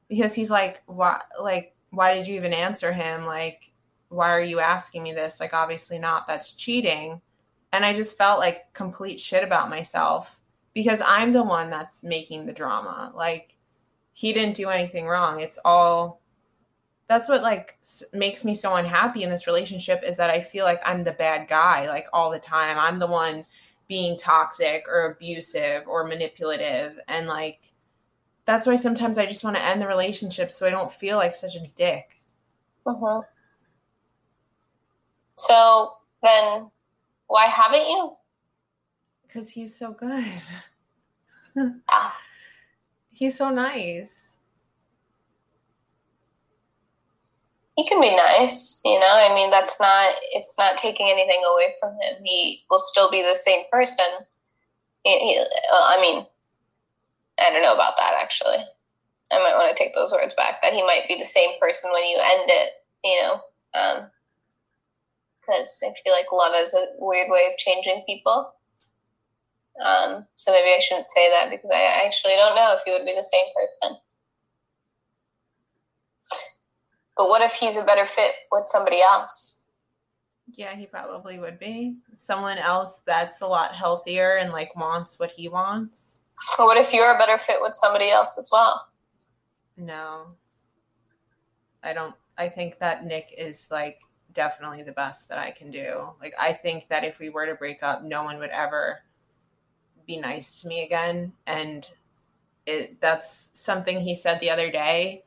because 0.10 0.34
he's 0.34 0.52
like, 0.52 0.82
why, 0.86 1.22
like, 1.42 1.76
why 1.92 2.14
did 2.14 2.28
you 2.28 2.36
even 2.36 2.54
answer 2.54 2.92
him? 2.92 3.26
Like, 3.26 3.72
why 4.10 4.30
are 4.32 4.42
you 4.42 4.60
asking 4.60 5.04
me 5.04 5.14
this? 5.14 5.40
Like, 5.40 5.54
obviously 5.54 6.00
not. 6.00 6.28
That's 6.28 6.56
cheating. 6.56 7.22
And 7.72 7.86
I 7.86 7.94
just 7.94 8.18
felt 8.18 8.40
like 8.40 8.74
complete 8.74 9.22
shit 9.22 9.44
about 9.44 9.70
myself 9.70 10.40
because 10.74 11.02
I'm 11.06 11.34
the 11.34 11.44
one 11.44 11.70
that's 11.70 12.04
making 12.04 12.46
the 12.46 12.54
drama. 12.54 13.12
Like 13.16 13.58
he 14.14 14.34
didn't 14.34 14.56
do 14.56 14.70
anything 14.70 15.08
wrong. 15.08 15.40
It's 15.40 15.60
all 15.64 16.22
that's 17.08 17.28
what 17.28 17.42
like 17.42 17.78
makes 18.14 18.46
me 18.46 18.54
so 18.54 18.76
unhappy 18.76 19.24
in 19.24 19.30
this 19.30 19.48
relationship 19.48 20.04
is 20.04 20.18
that 20.18 20.30
I 20.30 20.42
feel 20.42 20.66
like 20.66 20.82
I'm 20.86 21.04
the 21.04 21.12
bad 21.12 21.48
guy 21.48 21.88
like 21.88 22.08
all 22.14 22.30
the 22.32 22.40
time. 22.40 22.78
I'm 22.78 23.00
the 23.00 23.08
one 23.08 23.46
being 23.88 24.18
toxic 24.18 24.86
or 24.88 25.12
abusive 25.12 25.88
or 25.88 26.06
manipulative 26.06 27.00
and 27.08 27.28
like 27.28 27.74
that's 28.46 28.66
why 28.66 28.76
sometimes 28.76 29.18
I 29.18 29.26
just 29.26 29.44
want 29.44 29.56
to 29.58 29.64
end 29.64 29.82
the 29.82 29.88
relationship 29.88 30.52
so 30.52 30.66
I 30.66 30.72
don't 30.72 30.92
feel 30.92 31.18
like 31.18 31.36
such 31.36 31.56
a 31.56 31.68
dick. 31.76 32.20
Uh-huh. 32.86 33.22
So 35.36 35.94
then 36.24 36.72
why 37.30 37.46
haven't 37.46 37.88
you? 37.88 38.18
Because 39.22 39.52
he's 39.52 39.78
so 39.78 39.94
good. 39.94 40.26
ah. 41.90 42.18
He's 43.12 43.38
so 43.38 43.50
nice. 43.50 44.40
He 47.76 47.88
can 47.88 48.02
be 48.02 48.14
nice, 48.16 48.82
you 48.84 49.00
know. 49.00 49.08
I 49.08 49.34
mean, 49.34 49.52
that's 49.52 49.80
not. 49.80 50.16
It's 50.32 50.56
not 50.58 50.78
taking 50.78 51.10
anything 51.10 51.42
away 51.54 51.76
from 51.80 51.92
him. 51.92 52.24
He 52.24 52.66
will 52.70 52.80
still 52.80 53.12
be 53.12 53.22
the 53.22 53.36
same 53.36 53.64
person. 53.72 54.06
He, 55.04 55.12
he, 55.12 55.46
I 55.74 56.02
mean, 56.02 56.26
I 57.40 57.52
don't 57.52 57.62
know 57.62 57.76
about 57.76 57.96
that 57.98 58.18
actually. 58.20 58.58
I 59.32 59.38
might 59.38 59.56
want 59.56 59.76
to 59.76 59.82
take 59.82 59.94
those 59.96 60.12
words 60.12 60.34
back. 60.36 60.62
That 60.62 60.74
he 60.74 60.82
might 60.82 61.08
be 61.08 61.18
the 61.18 61.26
same 61.26 61.52
person 61.60 61.92
when 61.94 62.06
you 62.06 62.18
end 62.18 62.50
it. 62.50 62.70
You 63.04 63.22
know. 63.22 63.42
Um, 63.76 64.08
because 65.50 65.80
I 65.84 65.94
feel 66.04 66.14
like 66.14 66.32
love 66.32 66.54
is 66.58 66.74
a 66.74 66.88
weird 67.00 67.30
way 67.30 67.48
of 67.52 67.58
changing 67.58 68.04
people. 68.06 68.54
Um, 69.84 70.26
so 70.36 70.52
maybe 70.52 70.70
I 70.70 70.80
shouldn't 70.82 71.08
say 71.08 71.30
that 71.30 71.50
because 71.50 71.70
I 71.74 72.04
actually 72.06 72.34
don't 72.34 72.56
know 72.56 72.76
if 72.76 72.82
he 72.86 72.92
would 72.92 73.06
be 73.06 73.16
the 73.16 73.24
same 73.24 73.46
person. 73.56 73.98
But 77.16 77.30
what 77.30 77.42
if 77.42 77.54
he's 77.54 77.78
a 77.78 77.84
better 77.84 78.06
fit 78.06 78.32
with 78.52 78.68
somebody 78.68 79.02
else? 79.02 79.62
Yeah, 80.52 80.76
he 80.76 80.86
probably 80.86 81.40
would 81.40 81.60
be. 81.60 81.98
Someone 82.18 82.58
else 82.58 83.02
that's 83.06 83.42
a 83.42 83.48
lot 83.48 83.76
healthier 83.76 84.38
and 84.38 84.52
like 84.52 84.76
wants 84.76 85.20
what 85.20 85.32
he 85.32 85.48
wants. 85.48 86.22
But 86.58 86.66
what 86.66 86.78
if 86.78 86.94
you're 86.94 87.14
a 87.14 87.18
better 87.18 87.38
fit 87.38 87.58
with 87.62 87.76
somebody 87.76 88.10
else 88.10 88.38
as 88.38 88.50
well? 88.52 88.88
No. 89.78 90.28
I 91.84 91.94
don't 91.94 92.16
I 92.38 92.48
think 92.50 92.80
that 92.80 93.06
Nick 93.06 93.34
is 93.38 93.68
like 93.70 94.00
definitely 94.34 94.84
the 94.84 94.92
best 94.92 95.30
that 95.30 95.38
I 95.38 95.52
can 95.52 95.72
do. 95.72 96.10
Like 96.22 96.34
I 96.40 96.54
think 96.54 96.88
that 96.90 97.04
if 97.04 97.20
we 97.20 97.30
were 97.30 97.46
to 97.46 97.56
break 97.56 97.84
up, 97.84 98.04
no 98.04 98.24
one 98.24 98.40
would 98.40 98.52
ever 98.52 99.02
be 100.06 100.18
nice 100.18 100.62
to 100.62 100.68
me 100.68 100.84
again 100.84 101.32
and 101.46 101.88
it 102.66 103.00
that's 103.00 103.52
something 103.54 104.00
he 104.00 104.16
said 104.16 104.40
the 104.40 104.50
other 104.50 104.72
day 104.72 105.24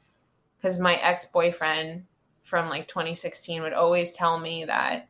cuz 0.61 0.81
my 0.81 0.97
ex-boyfriend 0.97 2.05
from 2.43 2.69
like 2.69 2.89
2016 2.89 3.63
would 3.63 3.73
always 3.73 4.17
tell 4.17 4.41
me 4.41 4.65
that 4.65 5.09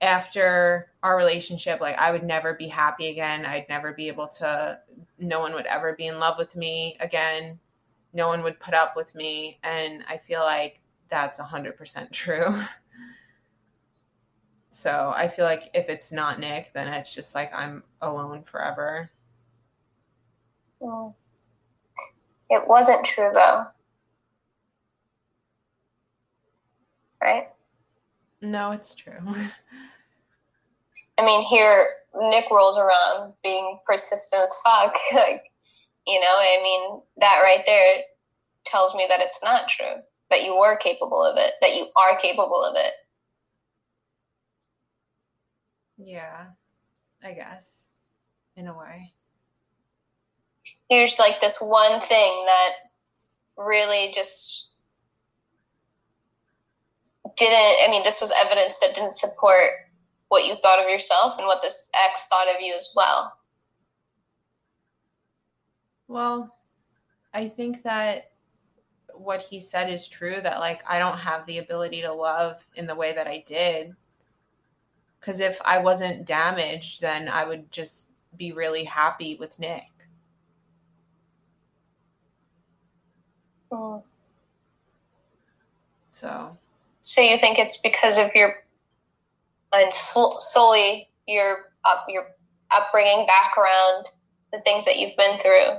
after 0.00 0.90
our 1.02 1.16
relationship 1.16 1.80
like 1.80 1.98
I 1.98 2.12
would 2.12 2.22
never 2.22 2.54
be 2.54 2.68
happy 2.68 3.08
again. 3.08 3.44
I'd 3.44 3.68
never 3.68 3.92
be 3.92 4.08
able 4.08 4.28
to 4.38 4.80
no 5.18 5.40
one 5.40 5.52
would 5.54 5.66
ever 5.66 5.94
be 5.94 6.06
in 6.06 6.18
love 6.18 6.38
with 6.38 6.54
me 6.54 6.96
again. 7.00 7.58
No 8.12 8.28
one 8.28 8.42
would 8.42 8.60
put 8.60 8.74
up 8.74 8.94
with 8.96 9.14
me 9.14 9.58
and 9.62 10.04
I 10.08 10.18
feel 10.18 10.40
like 10.40 10.80
that's 11.08 11.40
100% 11.40 12.12
true. 12.12 12.62
So 14.78 15.12
I 15.12 15.26
feel 15.26 15.44
like 15.44 15.70
if 15.74 15.88
it's 15.88 16.12
not 16.12 16.38
Nick, 16.38 16.72
then 16.72 16.86
it's 16.86 17.12
just 17.12 17.34
like 17.34 17.52
I'm 17.52 17.82
alone 18.00 18.44
forever. 18.44 19.10
Well, 20.78 21.16
it 22.48 22.62
wasn't 22.64 23.04
true 23.04 23.32
though. 23.34 23.66
Right? 27.20 27.48
No, 28.40 28.70
it's 28.70 28.94
true. 28.94 29.18
I 31.18 31.24
mean, 31.26 31.42
here 31.42 31.88
Nick 32.14 32.44
rolls 32.48 32.78
around 32.78 33.32
being 33.42 33.80
persistent 33.84 34.44
as 34.44 34.54
fuck. 34.64 34.94
like, 35.12 35.42
you 36.06 36.20
know, 36.20 36.36
I 36.38 36.60
mean, 36.62 37.00
that 37.16 37.40
right 37.42 37.64
there 37.66 38.02
tells 38.64 38.94
me 38.94 39.06
that 39.08 39.18
it's 39.18 39.40
not 39.42 39.68
true. 39.68 40.02
That 40.30 40.44
you 40.44 40.56
were 40.56 40.76
capable 40.76 41.24
of 41.24 41.36
it. 41.36 41.54
That 41.62 41.74
you 41.74 41.88
are 41.96 42.16
capable 42.20 42.62
of 42.62 42.76
it. 42.76 42.92
Yeah, 45.98 46.46
I 47.22 47.32
guess, 47.32 47.88
in 48.56 48.68
a 48.68 48.76
way. 48.76 49.12
Here's 50.88 51.18
like 51.18 51.40
this 51.40 51.58
one 51.60 52.00
thing 52.00 52.44
that 52.46 52.70
really 53.56 54.12
just 54.14 54.70
didn't, 57.36 57.84
I 57.84 57.88
mean, 57.90 58.04
this 58.04 58.20
was 58.20 58.32
evidence 58.36 58.78
that 58.78 58.94
didn't 58.94 59.14
support 59.14 59.70
what 60.28 60.46
you 60.46 60.56
thought 60.62 60.80
of 60.80 60.88
yourself 60.88 61.34
and 61.36 61.46
what 61.46 61.62
this 61.62 61.90
ex 62.08 62.26
thought 62.28 62.48
of 62.48 62.60
you 62.60 62.74
as 62.76 62.90
well. 62.94 63.34
Well, 66.06 66.54
I 67.34 67.48
think 67.48 67.82
that 67.82 68.30
what 69.14 69.42
he 69.42 69.60
said 69.60 69.92
is 69.92 70.08
true 70.08 70.40
that 70.40 70.60
like 70.60 70.82
I 70.88 70.98
don't 70.98 71.18
have 71.18 71.44
the 71.46 71.58
ability 71.58 72.02
to 72.02 72.12
love 72.12 72.64
in 72.76 72.86
the 72.86 72.94
way 72.94 73.12
that 73.12 73.26
I 73.26 73.42
did 73.46 73.94
because 75.20 75.40
if 75.40 75.60
I 75.64 75.78
wasn't 75.78 76.26
damaged, 76.26 77.00
then 77.00 77.28
I 77.28 77.44
would 77.44 77.70
just 77.72 78.10
be 78.36 78.52
really 78.52 78.84
happy 78.84 79.36
with 79.36 79.58
Nick. 79.58 79.90
Oh. 83.70 84.02
So. 86.10 86.56
So 87.00 87.20
you 87.20 87.38
think 87.38 87.58
it's 87.58 87.78
because 87.78 88.18
of 88.18 88.34
your, 88.34 88.64
and 89.72 89.92
solely 89.92 91.08
your 91.26 91.72
up 91.84 92.06
your 92.08 92.28
upbringing, 92.70 93.26
background, 93.26 94.06
the 94.52 94.60
things 94.60 94.84
that 94.84 94.98
you've 94.98 95.16
been 95.16 95.38
through, 95.40 95.78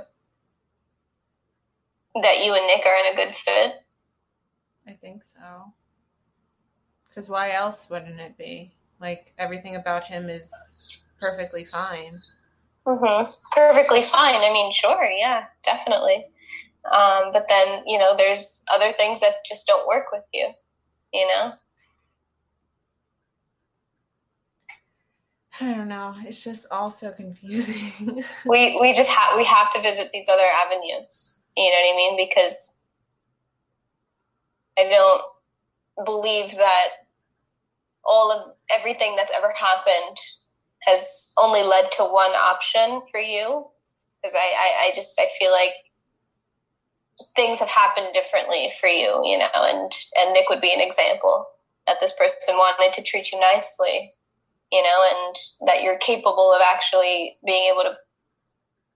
that 2.22 2.44
you 2.44 2.54
and 2.54 2.66
Nick 2.66 2.84
are 2.86 3.06
in 3.06 3.12
a 3.12 3.16
good 3.16 3.36
fit? 3.36 3.74
I 4.86 4.92
think 4.92 5.22
so. 5.22 5.72
Because 7.08 7.28
why 7.28 7.52
else 7.52 7.88
wouldn't 7.90 8.20
it 8.20 8.38
be? 8.38 8.72
Like 9.00 9.32
everything 9.38 9.76
about 9.76 10.04
him 10.04 10.28
is 10.28 10.52
perfectly 11.18 11.64
fine. 11.64 12.20
Mm-hmm. 12.86 13.30
Perfectly 13.52 14.02
fine. 14.04 14.36
I 14.36 14.52
mean, 14.52 14.72
sure, 14.72 15.04
yeah, 15.04 15.44
definitely. 15.64 16.26
Um, 16.84 17.32
but 17.32 17.46
then, 17.48 17.82
you 17.86 17.98
know, 17.98 18.16
there's 18.16 18.64
other 18.72 18.92
things 18.92 19.20
that 19.20 19.44
just 19.46 19.66
don't 19.66 19.86
work 19.86 20.06
with 20.12 20.24
you, 20.32 20.50
you 21.12 21.26
know? 21.28 21.52
I 25.60 25.74
don't 25.74 25.88
know. 25.88 26.14
It's 26.24 26.42
just 26.42 26.66
all 26.70 26.90
so 26.90 27.12
confusing. 27.12 27.92
we 28.46 28.78
we 28.80 28.94
just 28.94 29.10
have 29.10 29.36
we 29.36 29.44
have 29.44 29.70
to 29.72 29.82
visit 29.82 30.10
these 30.10 30.28
other 30.28 30.42
avenues. 30.42 31.36
You 31.54 31.64
know 31.64 31.76
what 31.76 31.92
I 31.92 31.96
mean? 31.96 32.28
Because 32.28 32.82
I 34.78 34.84
don't 34.84 35.22
believe 36.06 36.56
that 36.56 36.88
all 38.10 38.32
of 38.32 38.52
everything 38.70 39.14
that's 39.16 39.32
ever 39.34 39.54
happened 39.58 40.18
has 40.82 41.32
only 41.38 41.62
led 41.62 41.92
to 41.92 42.02
one 42.02 42.32
option 42.32 43.02
for 43.10 43.20
you. 43.20 43.66
Because 44.20 44.34
I, 44.34 44.38
I, 44.38 44.86
I 44.86 44.92
just 44.94 45.18
I 45.18 45.28
feel 45.38 45.52
like 45.52 45.72
things 47.36 47.60
have 47.60 47.68
happened 47.68 48.08
differently 48.12 48.72
for 48.80 48.88
you, 48.88 49.22
you 49.24 49.38
know, 49.38 49.48
and 49.54 49.92
and 50.16 50.32
Nick 50.32 50.50
would 50.50 50.60
be 50.60 50.74
an 50.74 50.80
example 50.80 51.46
that 51.86 51.96
this 52.00 52.12
person 52.18 52.56
wanted 52.56 52.94
to 52.94 53.02
treat 53.02 53.32
you 53.32 53.40
nicely, 53.40 54.12
you 54.70 54.82
know, 54.82 55.10
and 55.10 55.68
that 55.68 55.82
you're 55.82 55.98
capable 55.98 56.52
of 56.52 56.60
actually 56.64 57.38
being 57.46 57.70
able 57.70 57.82
to 57.82 57.94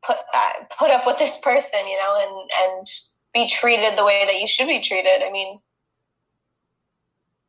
put 0.06 0.16
that 0.32 0.70
put 0.78 0.90
up 0.90 1.06
with 1.06 1.18
this 1.18 1.38
person, 1.42 1.80
you 1.86 1.96
know, 1.96 2.16
and 2.20 2.50
and 2.76 2.86
be 3.32 3.48
treated 3.48 3.98
the 3.98 4.04
way 4.04 4.24
that 4.26 4.40
you 4.40 4.46
should 4.46 4.68
be 4.68 4.82
treated. 4.82 5.22
I 5.26 5.30
mean, 5.32 5.58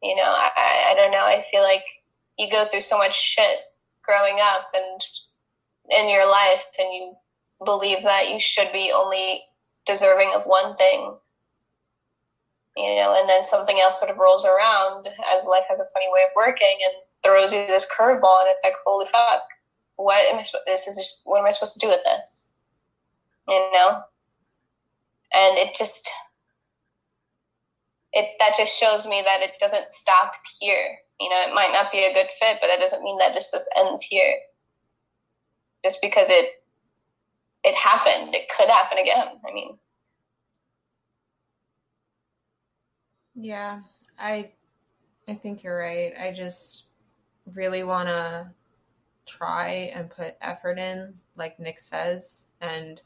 you 0.05 0.15
know, 0.15 0.24
I, 0.38 0.91
I 0.91 0.95
don't 0.95 1.12
know. 1.12 1.25
I 1.25 1.43
feel 1.50 1.63
like 1.63 1.83
you 2.38 2.50
go 2.51 2.65
through 2.65 2.81
so 2.81 2.97
much 2.97 3.19
shit 3.19 3.57
growing 4.03 4.38
up 4.39 4.67
and 4.74 5.01
in 5.89 6.09
your 6.09 6.29
life, 6.29 6.63
and 6.77 6.93
you 6.93 7.13
believe 7.63 8.03
that 8.03 8.29
you 8.29 8.39
should 8.39 8.71
be 8.71 8.91
only 8.95 9.43
deserving 9.85 10.31
of 10.35 10.43
one 10.45 10.75
thing, 10.77 11.15
you 12.75 12.95
know, 12.95 13.15
and 13.19 13.29
then 13.29 13.43
something 13.43 13.79
else 13.79 14.00
sort 14.00 14.12
of 14.12 14.17
rolls 14.17 14.45
around 14.45 15.07
as 15.33 15.45
life 15.45 15.63
has 15.69 15.79
a 15.79 15.85
funny 15.93 16.07
way 16.12 16.24
of 16.24 16.29
working 16.35 16.77
and 16.85 16.93
throws 17.24 17.53
you 17.53 17.65
this 17.67 17.88
curveball, 17.88 18.41
and 18.41 18.50
it's 18.50 18.63
like, 18.63 18.74
holy 18.85 19.05
fuck, 19.12 19.41
what 19.95 20.25
am 20.31 20.39
I? 20.39 20.45
This 20.65 20.88
is 20.88 20.97
just 20.97 21.21
what 21.25 21.39
am 21.39 21.45
I 21.45 21.51
supposed 21.51 21.74
to 21.74 21.79
do 21.79 21.89
with 21.89 22.01
this? 22.03 22.50
You 23.47 23.69
know, 23.74 24.01
and 25.33 25.57
it 25.57 25.75
just 25.75 26.09
it 28.15 28.29
that 28.39 28.55
just 28.57 28.79
shows 28.79 29.05
me 29.05 29.22
that 29.25 29.41
it 29.41 29.51
doesn't 29.60 29.89
stop 29.89 30.31
here. 30.60 30.98
You 31.19 31.29
know, 31.29 31.43
it 31.48 31.53
might 31.53 31.72
not 31.72 31.91
be 31.91 32.00
a 32.00 32.13
good 32.13 32.27
fit, 32.39 32.57
but 32.62 32.67
that 32.67 32.79
doesn't 32.79 33.03
mean 33.03 33.17
that 33.19 33.34
just 33.36 33.51
this 33.51 33.67
ends 33.77 34.01
here. 34.01 34.38
Just 35.84 36.00
because 36.01 36.29
it 36.29 36.50
it 37.63 37.75
happened, 37.75 38.34
it 38.34 38.48
could 38.55 38.69
happen 38.69 38.98
again. 38.98 39.27
I 39.48 39.53
mean, 39.53 39.77
yeah, 43.36 43.81
I 44.17 44.51
I 45.27 45.34
think 45.36 45.63
you're 45.63 45.77
right. 45.77 46.13
I 46.17 46.31
just 46.31 46.86
really 47.53 47.84
want 47.84 48.07
to 48.07 48.51
try 49.27 49.91
and 49.93 50.10
put 50.10 50.36
effort 50.41 50.79
in, 50.79 51.15
like 51.36 51.60
Nick 51.60 51.79
says, 51.79 52.48
and 52.62 53.01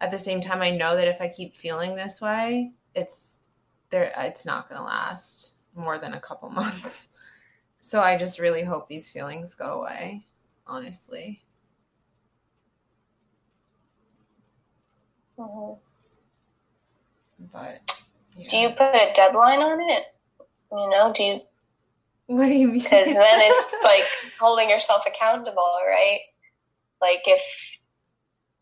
at 0.00 0.10
the 0.10 0.18
same 0.18 0.40
time, 0.40 0.62
I 0.62 0.70
know 0.70 0.96
that 0.96 1.08
if 1.08 1.20
I 1.20 1.28
keep 1.28 1.54
feeling 1.54 1.94
this 1.94 2.20
way, 2.20 2.72
it's 2.94 3.45
there 3.90 4.12
it's 4.18 4.44
not 4.44 4.68
going 4.68 4.80
to 4.80 4.84
last 4.84 5.54
more 5.74 5.98
than 5.98 6.14
a 6.14 6.20
couple 6.20 6.48
months. 6.62 7.10
So 7.78 8.00
I 8.00 8.16
just 8.18 8.38
really 8.38 8.64
hope 8.64 8.88
these 8.88 9.10
feelings 9.10 9.54
go 9.54 9.80
away, 9.80 10.26
honestly. 10.66 11.42
Mm-hmm. 15.38 15.80
But 17.52 18.02
yeah. 18.36 18.48
do 18.48 18.56
you 18.56 18.68
put 18.70 18.94
a 18.94 19.12
deadline 19.14 19.60
on 19.60 19.78
it? 19.90 20.04
You 20.72 20.90
know, 20.90 21.12
do 21.14 21.22
you? 21.22 21.40
What 22.26 22.46
do 22.46 22.54
you 22.54 22.68
mean? 22.68 22.78
Because 22.78 23.04
then 23.04 23.14
it's 23.14 23.74
like 23.84 24.04
holding 24.40 24.70
yourself 24.70 25.02
accountable, 25.06 25.78
right? 25.86 26.20
Like 27.00 27.20
if 27.26 27.42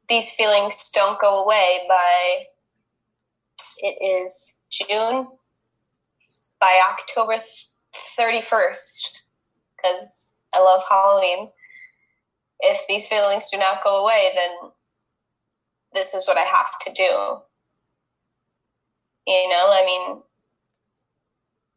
these 0.09 0.33
feelings 0.33 0.91
don't 0.93 1.21
go 1.21 1.45
away 1.45 1.81
by 1.89 2.45
it 3.79 4.25
is 4.25 4.63
June 4.75 5.29
by 6.61 6.81
October 6.91 7.43
31st 8.19 9.03
because 9.77 10.41
I 10.53 10.61
love 10.61 10.83
Halloween. 10.89 11.51
If 12.61 12.81
these 12.89 13.07
feelings 13.07 13.51
do 13.51 13.59
not 13.59 13.85
go 13.85 14.03
away, 14.03 14.31
then 14.35 14.71
this 15.93 16.15
is 16.15 16.27
what 16.27 16.39
I 16.39 16.45
have 16.45 16.79
to 16.87 16.93
do. 16.93 17.41
You 19.27 19.49
know, 19.49 19.69
I 19.71 19.83
mean, 19.85 20.23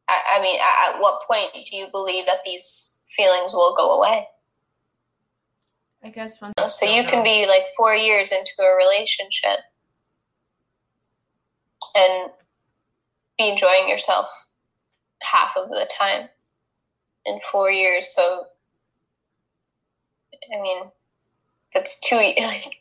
I, 0.09 0.17
I 0.35 0.41
mean, 0.41 0.59
at 0.59 0.99
what 0.99 1.27
point 1.27 1.51
do 1.69 1.75
you 1.75 1.87
believe 1.91 2.25
that 2.25 2.39
these 2.45 2.99
feelings 3.15 3.51
will 3.53 3.75
go 3.75 3.97
away? 3.97 4.27
I 6.03 6.09
guess 6.09 6.41
when 6.41 6.53
so 6.69 6.85
you 6.85 7.03
can 7.03 7.23
be 7.23 7.45
like 7.47 7.63
four 7.75 7.95
years 7.95 8.31
into 8.31 8.51
a 8.59 8.77
relationship 8.77 9.59
and 11.95 12.31
be 13.37 13.49
enjoying 13.49 13.87
yourself 13.87 14.27
half 15.21 15.49
of 15.57 15.69
the 15.69 15.87
time 15.97 16.29
in 17.25 17.39
four 17.51 17.71
years. 17.71 18.13
So, 18.13 18.45
I 20.33 20.61
mean, 20.61 20.83
that's 21.73 21.99
two, 21.99 22.15
like, 22.37 22.77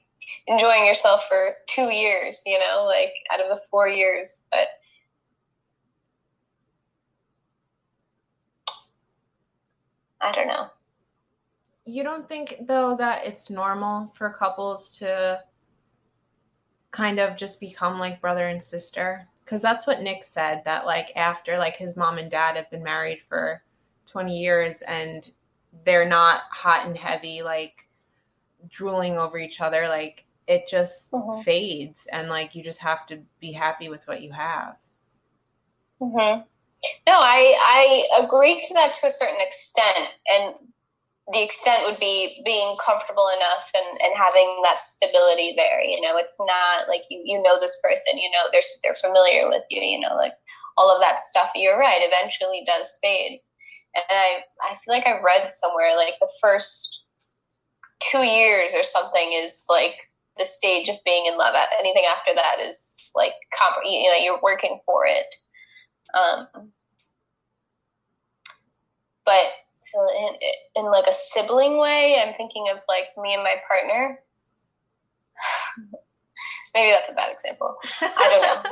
enjoying 0.47 0.87
yourself 0.87 1.25
for 1.29 1.55
two 1.69 1.90
years, 1.90 2.42
you 2.47 2.59
know, 2.59 2.85
like 2.87 3.12
out 3.33 3.40
of 3.40 3.49
the 3.49 3.61
four 3.71 3.88
years. 3.88 4.47
But 4.51 4.69
I 10.21 10.33
don't 10.33 10.49
know. 10.49 10.69
You 11.85 12.03
don't 12.03 12.29
think, 12.29 12.57
though, 12.66 12.97
that 12.97 13.27
it's 13.27 13.49
normal 13.49 14.09
for 14.14 14.31
couples 14.31 14.99
to 14.99 15.42
kind 16.90 17.21
of 17.21 17.37
just 17.37 17.61
become 17.61 17.99
like 17.99 18.21
brother 18.21 18.49
and 18.49 18.62
sister? 18.62 19.29
Because 19.47 19.63
that's 19.63 19.87
what 19.87 20.03
Nick 20.03 20.25
said 20.25 20.63
that, 20.65 20.85
like, 20.85 21.13
after 21.17 21.57
like 21.57 21.77
his 21.77 21.97
mom 21.97 22.19
and 22.19 22.29
dad 22.29 22.57
have 22.57 22.69
been 22.69 22.83
married 22.83 23.23
for 23.23 23.63
20 24.07 24.37
years 24.37 24.83
and 24.83 25.31
they're 25.85 26.09
not 26.09 26.43
hot 26.51 26.85
and 26.85 26.99
heavy, 26.99 27.43
like 27.43 27.89
drooling 28.69 29.17
over 29.17 29.39
each 29.39 29.61
other, 29.61 29.89
like 29.89 30.27
it 30.49 30.69
just 30.69 31.13
mm-hmm. 31.13 31.41
fades 31.43 32.07
and 32.13 32.29
like 32.29 32.55
you 32.55 32.63
just 32.63 32.81
have 32.81 33.07
to 33.07 33.21
be 33.41 33.53
happy 33.53 33.89
with 33.89 34.07
what 34.09 34.23
you 34.23 34.33
have. 34.33 34.77
Mm-hmm. 36.01 36.43
No, 37.07 37.13
I 37.13 38.07
I 38.19 38.23
agree 38.25 38.65
to 38.67 38.75
that 38.75 38.95
to 39.01 39.07
a 39.07 39.13
certain 39.13 39.41
extent, 39.41 40.09
and 40.29 40.55
the 41.33 41.43
extent 41.43 41.83
would 41.85 41.99
be 41.99 42.41
being 42.45 42.77
comfortable 42.85 43.29
enough 43.35 43.67
and, 43.75 44.01
and 44.01 44.15
having 44.15 44.62
that 44.62 44.79
stability 44.79 45.55
there. 45.57 45.83
You 45.83 46.01
know, 46.01 46.17
it's 46.17 46.37
not 46.39 46.89
like 46.89 47.03
you 47.11 47.21
you 47.25 47.43
know 47.43 47.59
this 47.59 47.77
person, 47.83 48.19
you 48.19 48.31
know 48.31 48.47
they're 48.53 48.62
they're 48.83 48.95
familiar 48.95 49.49
with 49.49 49.62
you. 49.71 49.83
You 49.83 50.01
know, 50.01 50.15
like 50.17 50.33
all 50.77 50.95
of 50.95 51.01
that 51.01 51.21
stuff. 51.21 51.51
You're 51.55 51.79
right. 51.79 52.01
Eventually, 52.03 52.65
does 52.67 52.97
fade, 53.03 53.41
and 53.95 54.05
I 54.11 54.41
I 54.62 54.77
feel 54.85 54.95
like 54.95 55.07
I 55.07 55.21
read 55.21 55.51
somewhere 55.51 55.97
like 55.97 56.15
the 56.21 56.31
first 56.41 57.03
two 58.11 58.23
years 58.23 58.73
or 58.75 58.85
something 58.85 59.33
is 59.33 59.65
like 59.69 59.95
the 60.39 60.45
stage 60.45 60.89
of 60.89 60.97
being 61.05 61.27
in 61.27 61.39
love. 61.39 61.55
Anything 61.81 62.05
after 62.09 62.35
that 62.35 62.61
is 62.61 63.11
like 63.17 63.33
you 63.85 64.11
know 64.11 64.17
you're 64.17 64.41
working 64.43 64.79
for 64.87 65.07
it. 65.07 65.27
Um, 66.15 66.71
but 69.25 69.47
so 69.77 70.09
in, 70.11 70.35
in 70.85 70.91
like 70.91 71.07
a 71.07 71.15
sibling 71.15 71.79
way, 71.79 72.21
I'm 72.21 72.35
thinking 72.35 72.67
of 72.73 72.81
like 72.89 73.09
me 73.23 73.35
and 73.35 73.43
my 73.43 73.55
partner. 73.69 74.21
Maybe 76.75 76.91
that's 76.91 77.11
a 77.11 77.15
bad 77.15 77.33
example. 77.33 77.77
I 78.01 78.65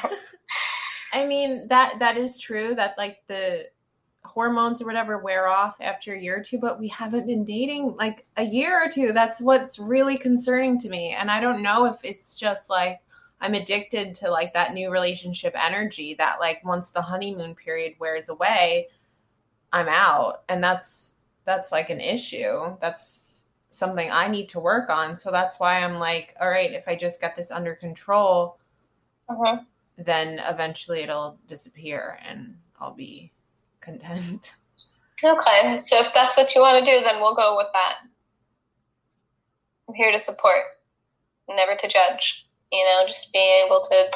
don't 0.00 0.10
know. 0.10 0.16
I 1.14 1.26
mean 1.26 1.68
that 1.68 1.98
that 1.98 2.16
is 2.16 2.38
true 2.38 2.74
that 2.74 2.96
like 2.96 3.18
the 3.26 3.68
hormones 4.24 4.80
or 4.80 4.86
whatever 4.86 5.18
wear 5.18 5.46
off 5.46 5.76
after 5.80 6.14
a 6.14 6.20
year 6.20 6.38
or 6.38 6.42
two, 6.42 6.58
but 6.58 6.80
we 6.80 6.88
haven't 6.88 7.26
been 7.26 7.44
dating 7.44 7.94
like 7.98 8.26
a 8.38 8.42
year 8.42 8.82
or 8.82 8.90
two. 8.90 9.12
That's 9.12 9.40
what's 9.40 9.78
really 9.78 10.16
concerning 10.16 10.78
to 10.80 10.88
me. 10.88 11.14
And 11.18 11.30
I 11.30 11.40
don't 11.40 11.62
know 11.62 11.84
if 11.84 11.96
it's 12.02 12.34
just 12.34 12.70
like 12.70 13.00
I'm 13.40 13.54
addicted 13.54 14.14
to 14.16 14.30
like 14.30 14.54
that 14.54 14.72
new 14.72 14.90
relationship 14.90 15.54
energy 15.62 16.14
that 16.14 16.40
like 16.40 16.64
once 16.64 16.90
the 16.90 17.02
honeymoon 17.02 17.54
period 17.54 17.94
wears 17.98 18.28
away, 18.28 18.88
I'm 19.72 19.88
out. 19.88 20.42
And 20.48 20.62
that's 20.62 21.12
that's 21.44 21.72
like 21.72 21.90
an 21.90 22.00
issue. 22.00 22.76
That's 22.80 23.44
something 23.70 24.10
I 24.10 24.28
need 24.28 24.48
to 24.50 24.60
work 24.60 24.90
on. 24.90 25.16
So 25.16 25.30
that's 25.30 25.58
why 25.58 25.82
I'm 25.82 25.94
like, 25.96 26.34
all 26.40 26.48
right, 26.48 26.72
if 26.72 26.86
I 26.86 26.94
just 26.94 27.20
get 27.20 27.34
this 27.36 27.50
under 27.50 27.74
control, 27.74 28.58
Mhm. 29.30 29.66
then 29.96 30.38
eventually 30.40 31.00
it'll 31.00 31.38
disappear 31.46 32.18
and 32.24 32.58
I'll 32.80 32.94
be 32.94 33.32
content. 33.80 34.54
Okay, 35.24 35.78
so 35.78 36.00
if 36.00 36.12
that's 36.14 36.36
what 36.36 36.52
you 36.52 36.60
want 36.60 36.84
to 36.84 36.92
do, 36.98 37.00
then 37.04 37.20
we'll 37.20 37.36
go 37.36 37.56
with 37.56 37.68
that. 37.72 37.98
I'm 39.88 39.94
here 39.94 40.10
to 40.10 40.18
support, 40.18 40.64
never 41.48 41.76
to 41.76 41.86
judge. 41.86 42.44
You 42.72 42.84
know, 42.84 43.06
just 43.06 43.32
being 43.32 43.64
able 43.64 43.82
to 43.82 44.10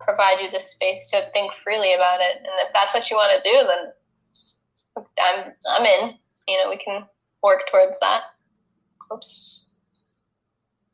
provide 0.00 0.40
you 0.40 0.50
the 0.50 0.58
space 0.58 1.08
to 1.10 1.30
think 1.32 1.52
freely 1.62 1.94
about 1.94 2.20
it. 2.20 2.38
And 2.38 2.46
if 2.66 2.72
that's 2.72 2.96
what 2.96 3.08
you 3.10 3.16
want 3.16 3.40
to 3.40 3.48
do, 3.48 3.58
then 3.58 3.92
I'm 5.20 5.52
I'm 5.68 5.84
in. 5.86 6.14
You 6.46 6.62
know, 6.62 6.70
we 6.70 6.76
can 6.76 7.04
work 7.42 7.62
towards 7.70 8.00
that. 8.00 8.22
Oops. 9.12 9.66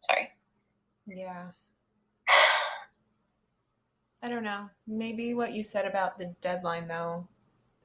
Sorry. 0.01 0.31
Yeah. 1.07 1.49
I 4.23 4.29
don't 4.29 4.43
know. 4.45 4.71
Maybe 4.87 5.35
what 5.35 5.53
you 5.53 5.63
said 5.63 5.87
about 5.87 6.19
the 6.19 6.35
deadline, 6.41 6.89
though, 6.89 7.29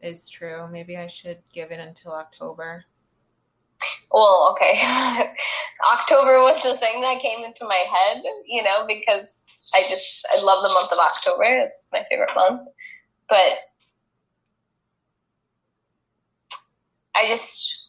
is 0.01 0.29
true. 0.29 0.67
Maybe 0.71 0.97
I 0.97 1.07
should 1.07 1.39
give 1.53 1.71
it 1.71 1.79
until 1.79 2.13
October. 2.13 2.85
Well, 4.11 4.49
okay. 4.51 4.81
October 5.93 6.39
was 6.39 6.61
the 6.63 6.77
thing 6.77 7.01
that 7.01 7.21
came 7.21 7.43
into 7.45 7.65
my 7.65 7.85
head, 7.91 8.23
you 8.45 8.63
know, 8.63 8.85
because 8.87 9.43
I 9.75 9.81
just 9.89 10.25
I 10.31 10.41
love 10.41 10.63
the 10.63 10.73
month 10.73 10.91
of 10.91 10.99
October. 10.99 11.43
It's 11.43 11.89
my 11.91 12.03
favorite 12.09 12.31
month. 12.35 12.67
But 13.29 13.57
I 17.19 17.27
just 17.27 17.79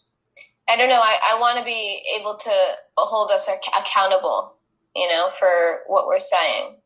I 0.68 0.76
don't 0.76 0.88
know. 0.88 1.00
I, 1.00 1.18
I 1.34 1.40
want 1.40 1.58
to 1.58 1.64
be 1.64 2.02
able 2.18 2.36
to 2.36 2.52
hold 2.96 3.30
us 3.30 3.48
ac- 3.48 3.72
accountable, 3.78 4.54
you 4.94 5.08
know, 5.08 5.30
for 5.38 5.80
what 5.86 6.06
we're 6.06 6.20
saying. 6.20 6.76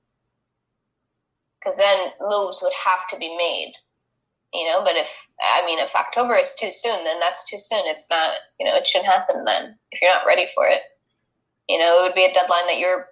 Because 1.59 1.79
then 1.79 1.99
moves 2.21 2.61
would 2.63 2.73
have 2.85 3.09
to 3.11 3.19
be 3.19 3.35
made, 3.37 3.73
you 4.53 4.67
know. 4.67 4.83
But 4.83 4.97
if 4.97 5.11
I 5.41 5.65
mean, 5.65 5.79
if 5.79 5.95
October 5.95 6.35
is 6.35 6.55
too 6.59 6.71
soon, 6.73 7.05
then 7.05 7.21
that's 7.21 7.49
too 7.49 7.59
soon. 7.59 7.83
It's 7.85 8.07
not, 8.11 8.35
you 8.61 8.67
know, 8.67 8.77
it 8.77 8.87
shouldn't 8.87 9.11
happen 9.11 9.45
then 9.45 9.79
if 9.91 10.01
you're 10.01 10.15
not 10.15 10.27
ready 10.27 10.47
for 10.55 10.67
it. 10.67 10.81
You 11.69 11.79
know, 11.79 12.01
it 12.01 12.03
would 12.03 12.15
be 12.15 12.27
a 12.27 12.35
deadline 12.35 12.67
that 12.67 12.79
you're, 12.79 13.07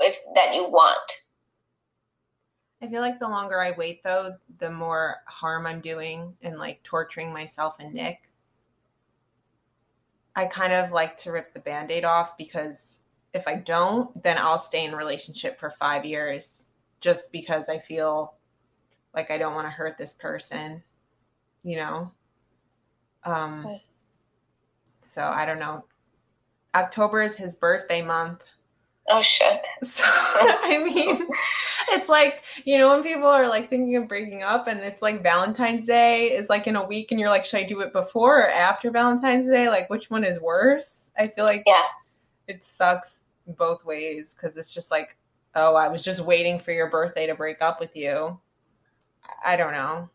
if 0.00 0.16
that 0.34 0.54
you 0.54 0.64
want. 0.64 1.12
I 2.82 2.88
feel 2.88 3.00
like 3.00 3.18
the 3.18 3.28
longer 3.28 3.60
I 3.60 3.72
wait, 3.72 4.02
though, 4.02 4.36
the 4.58 4.70
more 4.70 5.18
harm 5.26 5.66
I'm 5.66 5.80
doing 5.80 6.34
and 6.42 6.58
like 6.58 6.82
torturing 6.82 7.32
myself 7.32 7.76
and 7.78 7.94
Nick. 7.94 8.31
I 10.34 10.46
kind 10.46 10.72
of 10.72 10.92
like 10.92 11.16
to 11.18 11.32
rip 11.32 11.52
the 11.52 11.60
band 11.60 11.90
aid 11.90 12.04
off 12.04 12.36
because 12.36 13.00
if 13.34 13.46
I 13.46 13.56
don't, 13.56 14.22
then 14.22 14.38
I'll 14.38 14.58
stay 14.58 14.84
in 14.84 14.94
relationship 14.94 15.58
for 15.58 15.70
five 15.70 16.04
years 16.04 16.70
just 17.00 17.32
because 17.32 17.68
I 17.68 17.78
feel 17.78 18.34
like 19.14 19.30
I 19.30 19.38
don't 19.38 19.54
want 19.54 19.66
to 19.66 19.70
hurt 19.70 19.98
this 19.98 20.14
person, 20.14 20.82
you 21.62 21.76
know? 21.76 22.12
Um, 23.24 23.80
so 25.02 25.24
I 25.24 25.44
don't 25.44 25.58
know. 25.58 25.84
October 26.74 27.22
is 27.22 27.36
his 27.36 27.56
birthday 27.56 28.02
month. 28.02 28.44
Oh 29.08 29.22
shit! 29.22 29.66
So, 29.82 30.04
I 30.06 30.82
mean, 30.84 31.26
it's 31.90 32.08
like, 32.08 32.42
you 32.64 32.78
know, 32.78 32.90
when 32.90 33.02
people 33.02 33.26
are 33.26 33.48
like 33.48 33.68
thinking 33.68 33.96
of 33.96 34.06
breaking 34.08 34.42
up 34.44 34.68
and 34.68 34.78
it's 34.80 35.02
like 35.02 35.22
Valentine's 35.22 35.86
Day 35.86 36.26
is 36.32 36.48
like 36.48 36.66
in 36.68 36.76
a 36.76 36.86
week 36.86 37.10
and 37.10 37.18
you're 37.20 37.28
like, 37.28 37.44
should 37.44 37.58
I 37.60 37.64
do 37.64 37.80
it 37.80 37.92
before 37.92 38.42
or 38.42 38.50
after 38.50 38.90
Valentine's 38.92 39.48
Day? 39.48 39.68
Like, 39.68 39.90
which 39.90 40.08
one 40.08 40.22
is 40.24 40.40
worse? 40.40 41.10
I 41.18 41.26
feel 41.28 41.44
like 41.44 41.64
Yes. 41.66 42.32
it 42.46 42.64
sucks 42.64 43.24
both 43.46 43.84
ways 43.84 44.34
because 44.36 44.56
it's 44.56 44.72
just 44.72 44.90
like, 44.92 45.16
oh, 45.56 45.74
I 45.74 45.88
was 45.88 46.04
just 46.04 46.20
waiting 46.24 46.60
for 46.60 46.70
your 46.70 46.88
birthday 46.88 47.26
to 47.26 47.34
break 47.34 47.60
up 47.60 47.80
with 47.80 47.96
you. 47.96 48.38
I 49.44 49.56
don't 49.56 49.72
know. 49.72 50.10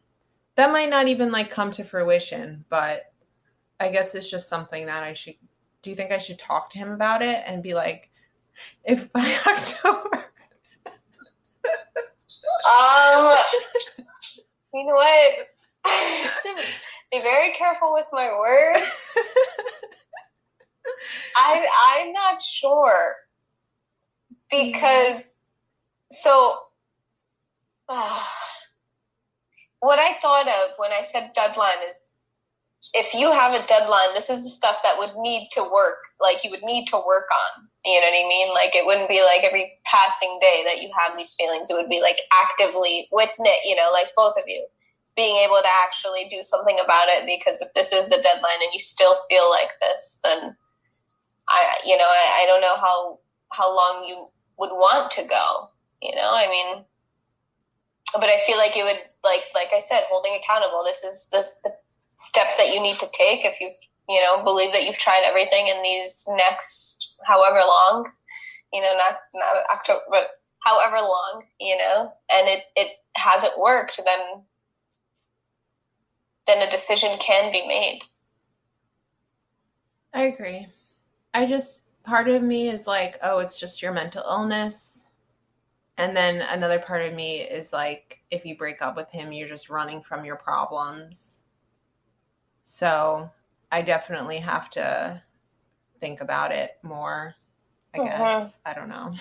That 0.56 0.72
might 0.72 0.90
not 0.90 1.08
even 1.10 1.32
like 1.32 1.50
come 1.52 1.72
to 1.72 1.84
fruition, 1.84 2.64
but 2.70 3.12
I 3.80 3.90
guess 3.90 4.16
it's 4.16 4.32
just 4.32 4.48
something 4.50 4.86
that 4.86 5.04
I 5.04 5.14
should. 5.14 5.36
Do 5.82 5.90
you 5.90 5.96
think 5.96 6.12
I 6.12 6.18
should 6.18 6.40
talk 6.40 6.72
to 6.72 6.78
him 6.80 6.90
about 6.92 7.22
it 7.22 7.44
and 7.46 7.62
be 7.62 7.74
like, 7.74 8.10
if 8.86 9.12
by 9.14 9.38
October, 9.48 10.26
Um, 12.66 13.38
you 14.74 14.86
know 14.86 14.94
what? 14.94 15.34
Be 17.12 17.22
very 17.22 17.54
careful 17.54 17.94
with 17.94 18.06
my 18.12 18.32
words. 18.38 18.84
I 21.38 21.68
I'm 21.86 22.14
not 22.14 22.42
sure 22.42 23.16
because 24.52 25.44
so 26.12 26.58
ah, 27.90 28.30
what 29.80 30.00
I 30.00 30.18
thought 30.22 30.48
of 30.48 30.72
when 30.78 30.92
I 30.92 31.04
said 31.04 31.32
deadline 31.36 31.84
is 31.92 32.16
if 32.94 33.14
you 33.14 33.32
have 33.32 33.54
a 33.54 33.66
deadline, 33.68 34.14
this 34.14 34.30
is 34.30 34.44
the 34.44 34.50
stuff 34.50 34.80
that 34.84 34.98
would 34.98 35.16
need 35.18 35.50
to 35.54 35.64
work. 35.64 36.00
Like 36.22 36.44
you 36.44 36.50
would 36.52 36.64
need 36.64 36.88
to 36.88 36.98
work 36.98 37.28
on. 37.30 37.68
You 37.86 38.02
know 38.02 38.08
what 38.08 38.26
I 38.26 38.28
mean? 38.28 38.54
Like 38.54 38.76
it 38.76 38.86
wouldn't 38.86 39.10
be 39.10 39.22
like 39.24 39.44
every 39.44 39.72
passing 39.86 40.40
day 40.42 40.64
that 40.66 40.82
you 40.82 40.90
have 40.98 41.16
these 41.16 41.34
feelings. 41.38 41.70
It 41.70 41.76
would 41.76 41.90
be 41.90 42.02
like 42.02 42.18
actively 42.34 43.08
with 43.12 43.30
Nick, 43.40 43.60
you 43.66 43.76
know, 43.76 43.90
like 43.94 44.08
both 44.16 44.36
of 44.38 44.44
you 44.48 44.66
being 45.16 45.38
able 45.38 45.58
to 45.58 45.70
actually 45.86 46.28
do 46.30 46.44
something 46.44 46.78
about 46.84 47.08
it 47.08 47.26
because 47.26 47.62
if 47.62 47.74
this 47.74 47.92
is 47.92 48.06
the 48.06 48.22
deadline 48.22 48.62
and 48.62 48.74
you 48.74 48.80
still 48.80 49.18
feel 49.30 49.50
like 49.50 49.70
this, 49.82 50.20
then 50.24 50.56
I 51.50 51.78
you 51.86 51.98
know, 51.98 52.10
I, 52.10 52.44
I 52.44 52.46
don't 52.48 52.62
know 52.62 52.78
how 52.78 53.20
how 53.52 53.76
long 53.76 54.06
you 54.08 54.28
would 54.58 54.72
want 54.72 55.12
to 55.12 55.24
go. 55.24 55.70
You 56.02 56.16
know, 56.16 56.32
I 56.34 56.48
mean 56.50 56.86
but 58.14 58.30
I 58.30 58.40
feel 58.46 58.58
like 58.58 58.76
it 58.78 58.84
would 58.84 59.00
like 59.24 59.44
like 59.54 59.70
I 59.76 59.80
said, 59.80 60.04
holding 60.10 60.38
accountable. 60.42 60.84
This 60.84 61.04
is 61.04 61.30
this 61.32 61.60
the 61.64 61.72
steps 62.18 62.58
that 62.58 62.74
you 62.74 62.82
need 62.82 63.00
to 63.00 63.08
take 63.14 63.46
if 63.46 63.60
you 63.60 63.72
you 64.08 64.22
know 64.22 64.44
believe 64.44 64.74
that 64.74 64.86
you've 64.86 64.98
tried 64.98 65.24
everything 65.26 65.68
in 65.68 65.82
these 65.82 66.26
next 66.36 67.14
however 67.26 67.60
long 67.60 68.12
you 68.74 68.82
know 68.82 68.96
not 68.98 69.18
not 69.34 69.64
october 69.72 70.02
but 70.10 70.30
however 70.66 70.98
long 70.98 71.44
you 71.60 71.78
know 71.78 72.12
and 72.34 72.48
it 72.48 72.64
it 72.76 72.90
hasn't 73.16 73.60
worked 73.60 74.00
then 74.06 74.20
then 76.48 76.66
a 76.66 76.72
decision 76.72 77.18
can 77.20 77.52
be 77.52 77.68
made 77.68 78.02
I 80.18 80.24
agree. 80.24 80.68
I 81.34 81.46
just, 81.46 81.86
part 82.04 82.28
of 82.28 82.42
me 82.42 82.70
is 82.70 82.88
like, 82.88 83.18
oh, 83.22 83.38
it's 83.38 83.60
just 83.60 83.84
your 83.84 83.92
mental 83.92 84.24
illness. 84.28 85.06
And 85.98 86.18
then 86.18 86.42
another 86.42 86.80
part 86.80 87.04
of 87.04 87.14
me 87.14 87.42
is 87.42 87.72
like, 87.72 88.22
if 88.32 88.44
you 88.44 88.58
break 88.58 88.82
up 88.82 88.96
with 88.96 89.12
him, 89.12 89.32
you're 89.32 89.48
just 89.48 89.70
running 89.70 90.02
from 90.02 90.26
your 90.26 90.36
problems. 90.36 91.44
So 92.64 93.30
I 93.72 93.82
definitely 93.82 94.40
have 94.40 94.70
to 94.72 95.22
think 96.00 96.22
about 96.22 96.52
it 96.52 96.72
more, 96.84 97.36
I 97.94 98.00
Mhm. 98.00 98.06
guess. 98.06 98.60
I 98.66 98.74
don't 98.74 98.90
know. 98.90 99.16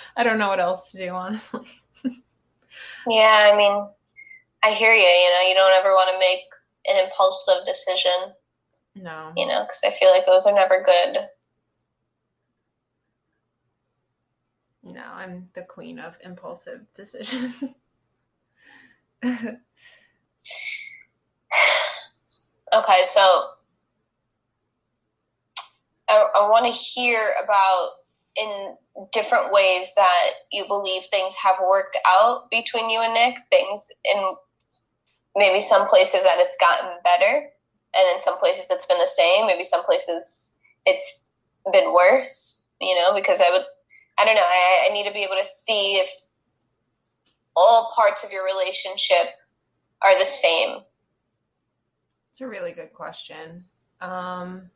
I 0.16 0.24
don't 0.24 0.38
know 0.38 0.48
what 0.48 0.60
else 0.60 0.92
to 0.92 0.98
do, 0.98 1.10
honestly. 1.10 1.66
yeah 3.08 3.50
i 3.52 3.56
mean 3.56 3.88
i 4.64 4.74
hear 4.74 4.94
you 4.94 5.02
you 5.02 5.30
know 5.34 5.48
you 5.48 5.54
don't 5.54 5.72
ever 5.78 5.90
want 5.92 6.10
to 6.12 6.18
make 6.18 6.44
an 6.86 7.04
impulsive 7.04 7.64
decision 7.66 8.34
No. 8.96 9.34
you 9.36 9.46
know 9.46 9.64
because 9.64 9.80
i 9.84 9.94
feel 9.98 10.10
like 10.10 10.26
those 10.26 10.46
are 10.46 10.54
never 10.54 10.82
good 10.84 11.18
No, 14.82 15.02
I'm 15.12 15.46
the 15.54 15.62
queen 15.64 15.98
of 15.98 16.16
impulsive 16.24 16.86
decisions. 16.94 17.62
Okay, 22.74 23.02
so 23.04 23.50
I, 26.08 26.26
I 26.36 26.48
want 26.48 26.66
to 26.66 26.72
hear 26.72 27.34
about 27.42 27.90
in 28.36 28.76
different 29.12 29.52
ways 29.52 29.92
that 29.96 30.30
you 30.52 30.66
believe 30.66 31.02
things 31.06 31.34
have 31.42 31.56
worked 31.66 31.96
out 32.06 32.50
between 32.50 32.90
you 32.90 33.00
and 33.00 33.14
Nick. 33.14 33.36
Things 33.50 33.86
in 34.04 34.34
maybe 35.34 35.60
some 35.60 35.88
places 35.88 36.22
that 36.22 36.36
it's 36.38 36.56
gotten 36.60 36.90
better, 37.02 37.48
and 37.94 38.14
in 38.14 38.20
some 38.22 38.38
places 38.38 38.66
it's 38.70 38.86
been 38.86 38.98
the 38.98 39.06
same. 39.06 39.46
Maybe 39.46 39.64
some 39.64 39.84
places 39.84 40.58
it's 40.84 41.24
been 41.72 41.92
worse. 41.92 42.62
You 42.80 42.94
know, 42.94 43.14
because 43.14 43.40
I 43.40 43.50
would, 43.50 43.64
I 44.18 44.24
don't 44.24 44.34
know. 44.34 44.42
I, 44.42 44.88
I 44.88 44.92
need 44.92 45.06
to 45.06 45.12
be 45.12 45.22
able 45.22 45.36
to 45.40 45.46
see 45.46 45.96
if 45.96 46.10
all 47.56 47.90
parts 47.96 48.22
of 48.22 48.30
your 48.30 48.44
relationship 48.44 49.30
are 50.02 50.18
the 50.18 50.26
same. 50.26 50.80
It's 52.30 52.42
a 52.42 52.46
really 52.46 52.72
good 52.72 52.92
question. 52.92 53.64
Um, 54.02 54.70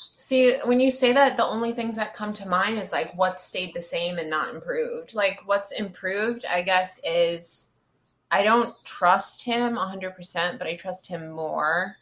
see, 0.00 0.56
when 0.64 0.80
you 0.80 0.90
say 0.90 1.12
that, 1.12 1.36
the 1.36 1.46
only 1.46 1.72
things 1.72 1.96
that 1.96 2.14
come 2.14 2.32
to 2.34 2.48
mind 2.48 2.78
is 2.78 2.92
like 2.92 3.16
what 3.16 3.40
stayed 3.40 3.74
the 3.74 3.82
same 3.82 4.18
and 4.18 4.30
not 4.30 4.54
improved. 4.54 5.14
Like 5.14 5.40
what's 5.46 5.72
improved, 5.72 6.44
I 6.44 6.62
guess, 6.62 7.00
is 7.04 7.70
I 8.30 8.42
don't 8.42 8.74
trust 8.84 9.42
him 9.42 9.76
100%, 9.76 10.58
but 10.58 10.66
I 10.66 10.76
trust 10.76 11.06
him 11.06 11.30
more. 11.30 11.96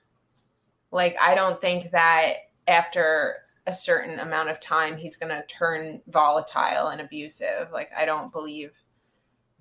Like, 0.90 1.16
I 1.20 1.34
don't 1.34 1.61
think 1.61 1.90
that 1.90 2.34
after 2.66 3.38
a 3.68 3.72
certain 3.72 4.18
amount 4.18 4.48
of 4.48 4.58
time 4.61 4.96
he's 4.96 5.16
going 5.16 5.28
to 5.28 5.44
turn 5.46 6.00
volatile 6.08 6.88
and 6.88 7.02
abusive. 7.02 7.70
Like 7.70 7.90
I 7.96 8.06
don't 8.06 8.32
believe 8.32 8.72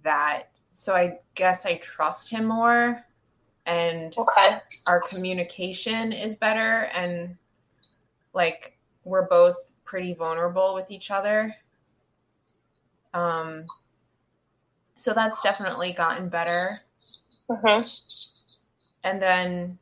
that. 0.03 0.43
So 0.75 0.95
I 0.95 1.19
guess 1.35 1.65
I 1.65 1.75
trust 1.75 2.29
him 2.29 2.45
more 2.45 3.03
and 3.65 4.15
okay. 4.17 4.59
our 4.87 5.01
communication 5.01 6.13
is 6.13 6.37
better 6.37 6.89
and 6.93 7.35
like 8.37 8.77
we're 9.03 9.27
both 9.27 9.73
pretty 9.83 10.13
vulnerable 10.13 10.73
with 10.73 10.89
each 10.89 11.11
other. 11.11 11.53
Um 13.13 13.65
so 14.95 15.13
that's 15.13 15.41
definitely 15.41 15.91
gotten 15.91 16.29
better. 16.29 16.81
Mm-hmm. 17.49 17.87
And 19.03 19.21
then 19.21 19.77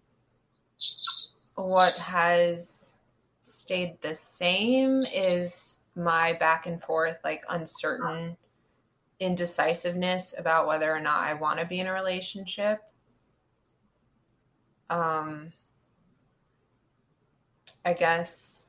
what 1.55 1.93
has 1.95 2.95
stayed 3.41 4.01
the 4.01 4.13
same 4.13 5.03
is 5.03 5.79
my 5.95 6.33
back 6.33 6.67
and 6.67 6.81
forth, 6.81 7.17
like 7.23 7.43
uncertain 7.49 8.37
indecisiveness 9.19 10.35
about 10.37 10.67
whether 10.67 10.93
or 10.93 10.99
not 10.99 11.21
I 11.21 11.33
want 11.33 11.59
to 11.59 11.65
be 11.65 11.79
in 11.79 11.87
a 11.87 11.93
relationship. 11.93 12.83
Um, 14.89 15.53
I 17.86 17.93
guess 17.93 18.65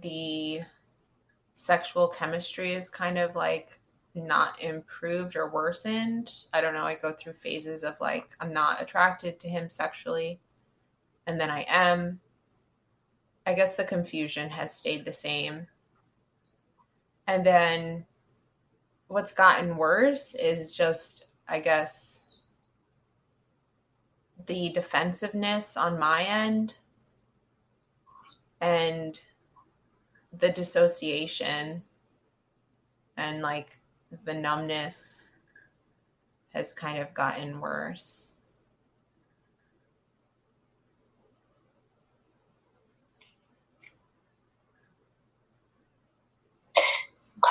the 0.00 0.62
sexual 1.54 2.08
chemistry 2.08 2.74
is 2.74 2.88
kind 2.88 3.18
of 3.18 3.36
like 3.36 3.78
not 4.14 4.60
improved 4.60 5.36
or 5.36 5.50
worsened. 5.50 6.32
I 6.52 6.60
don't 6.60 6.74
know. 6.74 6.84
I 6.84 6.94
go 6.94 7.12
through 7.12 7.34
phases 7.34 7.84
of 7.84 7.96
like, 8.00 8.30
I'm 8.40 8.52
not 8.52 8.80
attracted 8.80 9.38
to 9.40 9.48
him 9.48 9.68
sexually, 9.68 10.40
and 11.26 11.38
then 11.38 11.50
I 11.50 11.66
am. 11.68 12.20
I 13.46 13.52
guess 13.52 13.74
the 13.74 13.84
confusion 13.84 14.48
has 14.48 14.74
stayed 14.74 15.04
the 15.04 15.12
same. 15.12 15.66
And 17.26 17.44
then 17.44 18.06
what's 19.08 19.34
gotten 19.34 19.76
worse 19.76 20.34
is 20.34 20.74
just, 20.74 21.28
I 21.46 21.60
guess, 21.60 22.22
the 24.46 24.70
defensiveness 24.70 25.76
on 25.76 25.98
my 25.98 26.22
end 26.22 26.74
and 28.60 29.20
the 30.32 30.50
dissociation 30.50 31.82
and 33.16 33.42
like 33.42 33.78
the 34.24 34.34
numbness 34.34 35.28
has 36.52 36.72
kind 36.72 36.98
of 36.98 37.12
gotten 37.14 37.60
worse. 37.60 38.34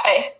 Okay. 0.06 0.34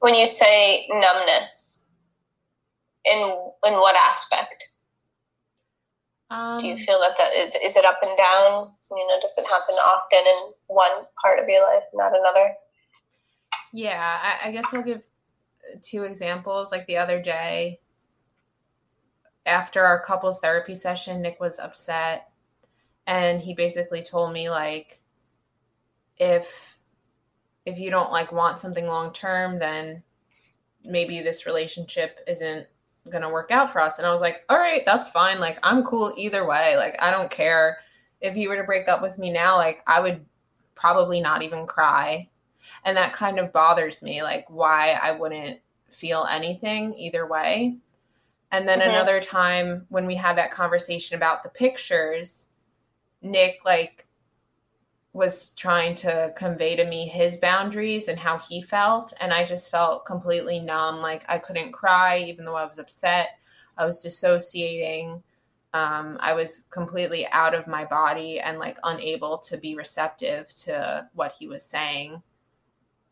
When 0.00 0.14
you 0.14 0.26
say 0.26 0.88
numbness, 0.90 1.71
in 3.04 3.18
in 3.66 3.74
what 3.74 3.96
aspect? 3.96 4.68
Um, 6.30 6.60
Do 6.60 6.66
you 6.66 6.78
feel 6.78 7.00
that 7.00 7.16
that 7.18 7.62
is 7.62 7.76
it 7.76 7.84
up 7.84 7.98
and 8.02 8.16
down? 8.16 8.72
You 8.90 9.06
know, 9.06 9.18
does 9.20 9.36
it 9.38 9.46
happen 9.46 9.74
often 9.74 10.20
in 10.26 10.52
one 10.66 11.06
part 11.22 11.38
of 11.38 11.48
your 11.48 11.62
life, 11.62 11.84
not 11.94 12.12
another? 12.18 12.54
Yeah, 13.72 14.18
I, 14.22 14.48
I 14.48 14.52
guess 14.52 14.72
I'll 14.72 14.82
give 14.82 15.02
two 15.82 16.04
examples. 16.04 16.72
Like 16.72 16.86
the 16.86 16.98
other 16.98 17.20
day, 17.20 17.80
after 19.46 19.84
our 19.84 20.00
couples 20.00 20.40
therapy 20.40 20.74
session, 20.74 21.22
Nick 21.22 21.40
was 21.40 21.58
upset 21.58 22.32
and 23.06 23.40
he 23.40 23.54
basically 23.54 24.02
told 24.02 24.32
me 24.32 24.48
like 24.48 25.00
if 26.18 26.78
if 27.64 27.78
you 27.78 27.90
don't 27.90 28.10
like 28.10 28.32
want 28.32 28.60
something 28.60 28.86
long 28.86 29.12
term, 29.12 29.58
then 29.58 30.02
maybe 30.84 31.20
this 31.20 31.46
relationship 31.46 32.18
isn't 32.26 32.66
gonna 33.10 33.30
work 33.30 33.50
out 33.50 33.72
for 33.72 33.80
us. 33.80 33.98
And 33.98 34.06
I 34.06 34.12
was 34.12 34.20
like, 34.20 34.44
all 34.48 34.58
right, 34.58 34.82
that's 34.86 35.10
fine. 35.10 35.40
Like 35.40 35.58
I'm 35.62 35.84
cool 35.84 36.12
either 36.16 36.46
way. 36.46 36.76
Like 36.76 36.96
I 37.02 37.10
don't 37.10 37.30
care 37.30 37.78
if 38.20 38.36
you 38.36 38.48
were 38.48 38.56
to 38.56 38.64
break 38.64 38.88
up 38.88 39.02
with 39.02 39.18
me 39.18 39.32
now. 39.32 39.56
Like 39.56 39.82
I 39.86 40.00
would 40.00 40.24
probably 40.74 41.20
not 41.20 41.42
even 41.42 41.66
cry, 41.66 42.28
and 42.84 42.96
that 42.96 43.12
kind 43.12 43.38
of 43.38 43.52
bothers 43.52 44.02
me. 44.02 44.22
Like 44.22 44.46
why 44.48 44.92
I 45.02 45.12
wouldn't 45.12 45.60
feel 45.90 46.26
anything 46.30 46.94
either 46.94 47.26
way. 47.26 47.76
And 48.52 48.68
then 48.68 48.80
Mhm. 48.80 48.90
another 48.90 49.20
time 49.20 49.86
when 49.88 50.06
we 50.06 50.14
had 50.14 50.36
that 50.38 50.52
conversation 50.52 51.16
about 51.16 51.42
the 51.42 51.48
pictures, 51.50 52.48
Nick 53.22 53.60
like 53.64 54.06
was 55.12 55.50
trying 55.52 55.94
to 55.94 56.32
convey 56.36 56.74
to 56.76 56.84
me 56.84 57.06
his 57.06 57.36
boundaries 57.36 58.08
and 58.08 58.18
how 58.18 58.38
he 58.38 58.62
felt 58.62 59.12
and 59.20 59.32
I 59.32 59.44
just 59.44 59.70
felt 59.70 60.06
completely 60.06 60.58
numb 60.58 61.00
like 61.00 61.24
I 61.28 61.38
couldn't 61.38 61.72
cry 61.72 62.18
even 62.18 62.44
though 62.44 62.56
I 62.56 62.64
was 62.64 62.78
upset. 62.78 63.38
I 63.76 63.84
was 63.84 64.02
dissociating. 64.02 65.22
Um, 65.74 66.18
I 66.20 66.34
was 66.34 66.66
completely 66.70 67.26
out 67.28 67.54
of 67.54 67.66
my 67.66 67.84
body 67.84 68.40
and 68.40 68.58
like 68.58 68.78
unable 68.84 69.38
to 69.38 69.56
be 69.56 69.74
receptive 69.74 70.54
to 70.64 71.08
what 71.14 71.32
he 71.38 71.46
was 71.48 71.64
saying. 71.64 72.22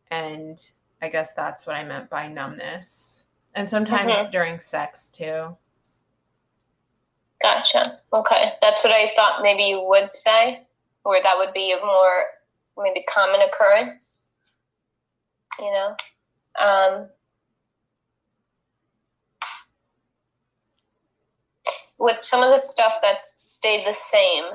And 0.09 0.59
I 1.01 1.09
guess 1.09 1.33
that's 1.33 1.65
what 1.67 1.75
I 1.75 1.83
meant 1.83 2.09
by 2.09 2.27
numbness 2.27 3.25
and 3.55 3.69
sometimes 3.69 4.17
Mhm. 4.17 4.31
during 4.31 4.59
sex 4.59 5.09
too. 5.09 5.57
Gotcha. 7.41 8.01
Okay, 8.13 8.53
that's 8.61 8.83
what 8.83 8.93
I 8.93 9.13
thought 9.15 9.41
maybe 9.41 9.63
you 9.63 9.81
would 9.83 10.13
say, 10.13 10.67
or 11.03 11.17
that 11.21 11.37
would 11.37 11.53
be 11.53 11.71
a 11.71 11.85
more 11.85 12.25
maybe 12.77 13.03
common 13.09 13.41
occurrence. 13.41 14.29
You 15.59 15.71
know, 15.71 15.95
um, 16.59 17.09
with 21.99 22.19
some 22.19 22.41
of 22.41 22.51
the 22.51 22.59
stuff 22.59 22.93
that's 23.01 23.33
stayed 23.37 23.85
the 23.85 23.93
same, 23.93 24.45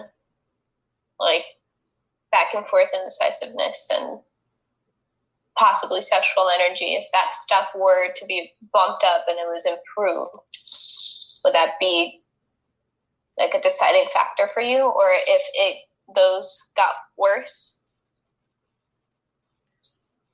like 1.21 1.45
back 2.33 2.49
and 2.55 2.67
forth 2.67 2.89
indecisiveness 2.93 3.89
and 3.93 4.19
possibly 5.57 6.03
sexual 6.03 6.49
energy, 6.49 6.95
if 6.95 7.09
that 7.13 7.35
stuff 7.35 7.69
were 7.75 8.13
to 8.15 8.27
be 8.27 8.53
bumped 8.73 9.05
up 9.05 9.27
and 9.29 9.39
it 9.39 9.47
was 9.47 9.65
improved, 9.65 10.33
would 11.45 11.55
that 11.55 11.75
be 11.79 12.23
like 13.39 13.55
a 13.55 13.61
deciding 13.61 14.07
factor 14.13 14.49
for 14.53 14.61
you 14.61 14.81
or 14.81 15.09
if 15.13 15.43
it 15.55 15.77
those 16.15 16.63
got 16.77 16.95
worse 17.17 17.79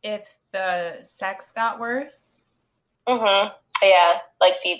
If 0.02 0.36
the 0.52 0.98
sex 1.02 1.52
got 1.54 1.78
worse, 1.78 2.36
mm-hmm. 3.08 3.48
yeah 3.82 4.18
like 4.40 4.56
the 4.64 4.76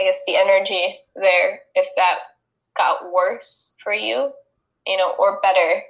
i 0.00 0.04
guess 0.04 0.22
the 0.26 0.36
energy 0.36 0.98
there 1.14 1.60
if 1.74 1.88
that 1.96 2.18
got 2.76 3.12
worse 3.12 3.74
for 3.82 3.92
you 3.92 4.30
you 4.86 4.96
know 4.96 5.14
or 5.18 5.40
better 5.42 5.82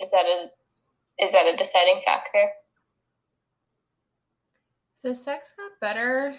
is 0.00 0.10
that 0.10 0.26
a 0.26 0.50
is 1.22 1.32
that 1.32 1.52
a 1.52 1.56
deciding 1.56 2.00
factor 2.04 2.50
if 4.98 5.02
the 5.02 5.14
sex 5.14 5.54
got 5.56 5.78
better, 5.80 6.34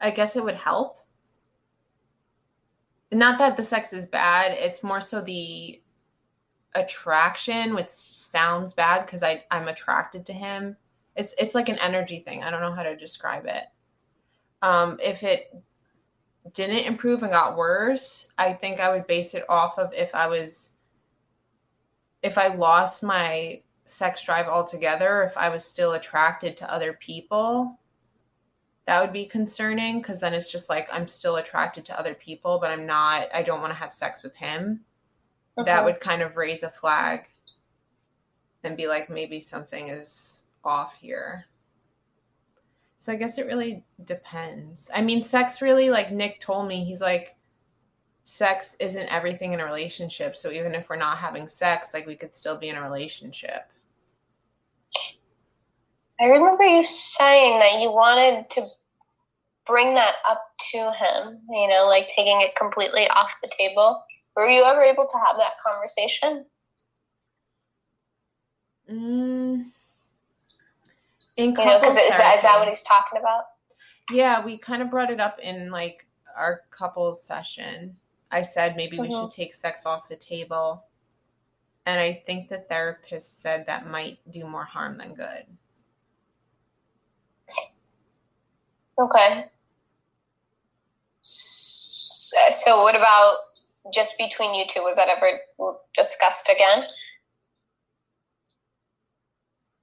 I 0.00 0.10
guess 0.10 0.34
it 0.34 0.42
would 0.42 0.56
help. 0.56 0.98
Not 3.12 3.38
that 3.38 3.56
the 3.56 3.62
sex 3.62 3.92
is 3.92 4.06
bad, 4.06 4.52
it's 4.52 4.82
more 4.82 5.02
so 5.02 5.20
the 5.20 5.80
attraction, 6.74 7.74
which 7.74 7.90
sounds 7.90 8.72
bad 8.72 9.04
because 9.04 9.22
I 9.22 9.44
I'm 9.50 9.68
attracted 9.68 10.26
to 10.26 10.32
him. 10.32 10.76
It's 11.14 11.34
it's 11.38 11.54
like 11.54 11.68
an 11.68 11.78
energy 11.78 12.20
thing. 12.20 12.42
I 12.42 12.50
don't 12.50 12.62
know 12.62 12.72
how 12.72 12.82
to 12.82 12.96
describe 12.96 13.44
it. 13.46 13.64
Um, 14.62 14.98
if 15.02 15.22
it 15.22 15.54
didn't 16.54 16.86
improve 16.86 17.22
and 17.22 17.32
got 17.32 17.56
worse, 17.56 18.32
I 18.38 18.54
think 18.54 18.80
I 18.80 18.90
would 18.90 19.06
base 19.06 19.34
it 19.34 19.44
off 19.48 19.78
of 19.78 19.92
if 19.92 20.14
I 20.14 20.26
was 20.26 20.72
if 22.22 22.38
I 22.38 22.48
lost 22.48 23.02
my 23.02 23.60
sex 23.84 24.24
drive 24.24 24.46
altogether, 24.46 25.22
if 25.22 25.36
I 25.36 25.48
was 25.48 25.64
still 25.64 25.92
attracted 25.92 26.56
to 26.58 26.72
other 26.72 26.94
people, 26.94 27.78
that 28.84 29.00
would 29.00 29.12
be 29.12 29.26
concerning 29.26 29.98
because 29.98 30.20
then 30.20 30.34
it's 30.34 30.50
just 30.50 30.68
like 30.68 30.88
I'm 30.92 31.06
still 31.06 31.36
attracted 31.36 31.84
to 31.86 31.98
other 31.98 32.14
people, 32.14 32.58
but 32.58 32.70
I'm 32.70 32.86
not, 32.86 33.28
I 33.32 33.42
don't 33.42 33.60
want 33.60 33.70
to 33.72 33.78
have 33.78 33.94
sex 33.94 34.22
with 34.22 34.34
him. 34.34 34.84
That 35.56 35.66
Mhm. 35.82 35.84
would 35.84 36.00
kind 36.00 36.22
of 36.22 36.36
raise 36.36 36.62
a 36.62 36.70
flag 36.70 37.28
and 38.64 38.76
be 38.76 38.88
like, 38.88 39.08
maybe 39.10 39.40
something 39.40 39.88
is 39.88 40.46
off 40.64 40.96
here. 40.96 41.46
So 42.98 43.12
I 43.12 43.16
guess 43.16 43.38
it 43.38 43.46
really 43.46 43.84
depends. 44.04 44.90
I 44.94 45.02
mean, 45.02 45.22
sex 45.22 45.60
really, 45.60 45.90
like 45.90 46.12
Nick 46.12 46.40
told 46.40 46.68
me, 46.68 46.84
he's 46.84 47.00
like, 47.00 47.36
sex 48.22 48.76
isn't 48.78 49.08
everything 49.08 49.52
in 49.52 49.60
a 49.60 49.64
relationship. 49.64 50.36
So 50.36 50.50
even 50.52 50.74
if 50.74 50.88
we're 50.88 50.96
not 50.96 51.18
having 51.18 51.48
sex, 51.48 51.92
like 51.92 52.06
we 52.06 52.16
could 52.16 52.34
still 52.34 52.56
be 52.56 52.68
in 52.68 52.76
a 52.76 52.82
relationship. 52.82 53.68
I 56.22 56.26
remember 56.26 56.62
you 56.62 56.84
saying 56.84 57.58
that 57.58 57.80
you 57.80 57.90
wanted 57.90 58.48
to 58.50 58.64
bring 59.66 59.94
that 59.96 60.14
up 60.30 60.40
to 60.70 60.78
him, 60.78 61.40
you 61.50 61.68
know, 61.68 61.88
like 61.88 62.06
taking 62.14 62.40
it 62.42 62.54
completely 62.54 63.08
off 63.08 63.30
the 63.42 63.50
table. 63.58 64.04
Were 64.36 64.48
you 64.48 64.62
ever 64.62 64.82
able 64.82 65.06
to 65.06 65.18
have 65.18 65.36
that 65.38 65.54
conversation? 65.66 66.46
Mm, 68.88 69.64
in 71.36 71.50
you 71.50 71.52
know, 71.52 71.78
because 71.80 71.96
is 71.96 72.08
that, 72.10 72.36
is 72.36 72.42
that 72.42 72.56
what 72.58 72.68
he's 72.68 72.84
talking 72.84 73.18
about? 73.18 73.44
Yeah, 74.10 74.44
we 74.44 74.58
kind 74.58 74.80
of 74.80 74.90
brought 74.90 75.10
it 75.10 75.18
up 75.18 75.40
in 75.42 75.72
like 75.72 76.06
our 76.36 76.60
couples 76.70 77.24
session. 77.24 77.96
I 78.30 78.42
said 78.42 78.76
maybe 78.76 78.96
mm-hmm. 78.96 79.08
we 79.08 79.10
should 79.10 79.30
take 79.30 79.54
sex 79.54 79.86
off 79.86 80.08
the 80.08 80.16
table. 80.16 80.84
And 81.84 81.98
I 81.98 82.22
think 82.26 82.48
the 82.48 82.58
therapist 82.58 83.42
said 83.42 83.66
that 83.66 83.90
might 83.90 84.18
do 84.30 84.46
more 84.46 84.64
harm 84.64 84.98
than 84.98 85.14
good. 85.14 85.46
Okay. 89.00 89.46
So, 91.22 92.82
what 92.82 92.94
about 92.94 93.36
just 93.92 94.16
between 94.18 94.54
you 94.54 94.64
two? 94.68 94.80
Was 94.80 94.96
that 94.96 95.08
ever 95.08 95.40
discussed 95.94 96.48
again? 96.48 96.84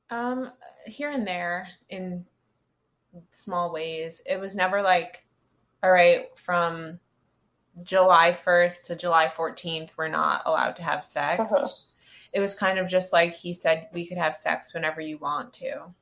Um, 0.09 0.51
here 0.85 1.11
and 1.11 1.27
there 1.27 1.69
in 1.89 2.25
small 3.31 3.71
ways. 3.71 4.21
It 4.25 4.39
was 4.39 4.55
never 4.55 4.81
like, 4.81 5.25
all 5.83 5.91
right, 5.91 6.25
from 6.35 6.99
July 7.83 8.31
1st 8.31 8.85
to 8.87 8.95
July 8.95 9.27
14th, 9.27 9.91
we're 9.97 10.07
not 10.07 10.43
allowed 10.45 10.75
to 10.77 10.83
have 10.83 11.05
sex. 11.05 11.51
Uh-huh. 11.51 11.67
It 12.33 12.39
was 12.39 12.55
kind 12.55 12.77
of 12.77 12.87
just 12.87 13.13
like 13.13 13.35
he 13.35 13.53
said, 13.53 13.87
we 13.93 14.05
could 14.05 14.17
have 14.17 14.35
sex 14.35 14.73
whenever 14.73 15.01
you 15.01 15.17
want 15.17 15.53
to. 15.53 15.93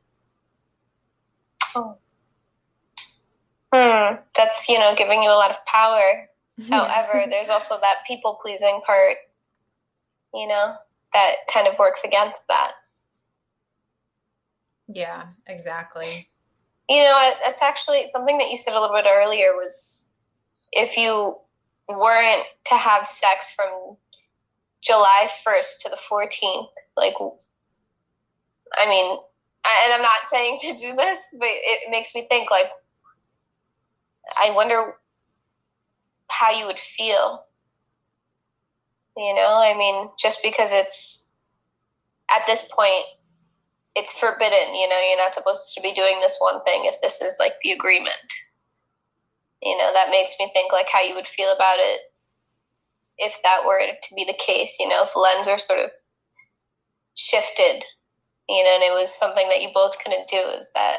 Oh. 1.76 1.98
Hmm. 3.74 4.16
That's, 4.36 4.68
you 4.70 4.80
know, 4.80 4.96
giving 4.96 5.24
you 5.24 5.30
a 5.30 5.34
lot 5.34 5.52
of 5.52 5.58
power. 5.66 6.30
However, 6.70 7.26
there's 7.30 7.50
also 7.50 7.78
that 7.82 7.98
people 8.08 8.40
pleasing 8.42 8.82
part, 8.86 9.18
you 10.34 10.48
know, 10.48 10.76
that 11.14 11.36
kind 11.54 11.68
of 11.68 11.78
works 11.78 12.02
against 12.04 12.48
that. 12.48 12.72
Yeah, 14.88 15.26
exactly. 15.46 16.30
You 16.90 17.04
know, 17.04 17.34
it's 17.46 17.62
actually 17.62 18.08
something 18.12 18.38
that 18.40 18.50
you 18.50 18.58
said 18.58 18.74
a 18.74 18.80
little 18.80 18.96
bit 18.96 19.06
earlier 19.08 19.54
was 19.54 20.14
if 20.72 20.98
you 20.98 21.38
weren't 21.90 22.46
to 22.68 22.76
have 22.76 23.08
sex 23.08 23.54
from 23.56 23.98
July 24.82 25.30
1st 25.46 25.82
to 25.84 25.90
the 25.90 25.98
14th, 26.10 26.70
like, 26.96 27.14
I 28.82 28.90
mean, 28.90 29.18
and 29.66 29.94
I'm 29.94 30.02
not 30.02 30.30
saying 30.30 30.60
to 30.62 30.74
do 30.74 30.96
this, 30.96 31.20
but 31.34 31.50
it 31.52 31.92
makes 31.92 32.16
me 32.16 32.26
think, 32.30 32.50
like, 32.50 32.72
I 34.36 34.52
wonder 34.52 34.96
how 36.30 36.52
you 36.52 36.66
would 36.66 36.80
feel. 36.80 37.46
You 39.16 39.34
know, 39.34 39.62
I 39.62 39.76
mean, 39.76 40.10
just 40.20 40.40
because 40.44 40.70
it's 40.72 41.28
at 42.30 42.44
this 42.46 42.66
point, 42.76 43.06
it's 43.96 44.12
forbidden, 44.12 44.76
you 44.76 44.88
know, 44.88 45.00
you're 45.02 45.18
not 45.18 45.34
supposed 45.34 45.74
to 45.74 45.82
be 45.82 45.94
doing 45.94 46.20
this 46.22 46.36
one 46.40 46.64
thing 46.64 46.84
if 46.86 47.02
this 47.02 47.20
is 47.20 47.38
like 47.40 47.54
the 47.64 47.72
agreement. 47.72 48.14
You 49.64 49.76
know, 49.76 49.92
that 49.94 50.12
makes 50.12 50.34
me 50.40 50.52
think 50.54 50.72
like 50.72 50.86
how 50.92 51.02
you 51.02 51.16
would 51.16 51.28
feel 51.36 51.52
about 51.52 51.80
it 51.80 52.02
if 53.18 53.34
that 53.44 53.66
were 53.66 53.80
to 53.80 54.16
be 54.16 54.24
the 54.24 54.38
case, 54.38 54.76
you 54.80 54.88
know, 54.88 55.04
if 55.04 55.14
the 55.14 55.20
lens 55.20 55.48
are 55.48 55.58
sort 55.58 55.80
of 55.80 55.90
shifted, 57.16 57.82
you 58.48 58.64
know, 58.64 58.76
and 58.76 58.84
it 58.84 58.94
was 58.94 59.10
something 59.10 59.50
that 59.50 59.62
you 59.62 59.70
both 59.74 59.98
couldn't 60.04 60.30
do, 60.30 60.38
is 60.58 60.70
that 60.76 60.98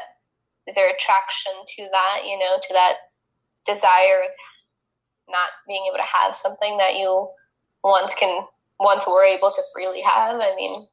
is 0.67 0.75
there 0.75 0.91
attraction 0.91 1.53
to 1.77 1.87
that, 1.91 2.21
you 2.25 2.37
know, 2.37 2.59
to 2.61 2.73
that 2.73 3.08
desire 3.73 4.23
of 4.25 4.31
not 5.29 5.49
being 5.67 5.83
able 5.87 5.97
to 5.97 6.17
have 6.23 6.35
something 6.35 6.77
that 6.77 6.95
you 6.95 7.29
once 7.83 8.13
can 8.19 8.45
once 8.79 9.05
were 9.05 9.23
able 9.23 9.51
to 9.51 9.61
freely 9.73 10.01
have? 10.01 10.39
I 10.41 10.55
mean 10.55 10.87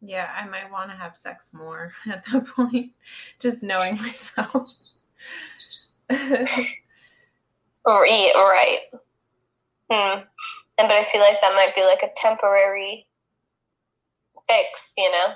yeah, 0.00 0.30
I 0.36 0.46
might 0.46 0.70
want 0.70 0.90
to 0.90 0.96
have 0.96 1.16
sex 1.16 1.52
more 1.52 1.92
at 2.06 2.24
that 2.26 2.46
point, 2.46 2.92
just 3.40 3.62
knowing 3.62 3.96
myself. 3.96 4.70
right, 6.10 6.72
right. 7.86 8.78
Hmm. 9.90 10.20
And 10.78 10.86
but 10.86 10.92
I 10.92 11.04
feel 11.10 11.20
like 11.20 11.40
that 11.42 11.54
might 11.54 11.74
be 11.74 11.82
like 11.82 12.02
a 12.02 12.12
temporary 12.16 13.06
fix, 14.48 14.94
you 14.96 15.10
know. 15.10 15.34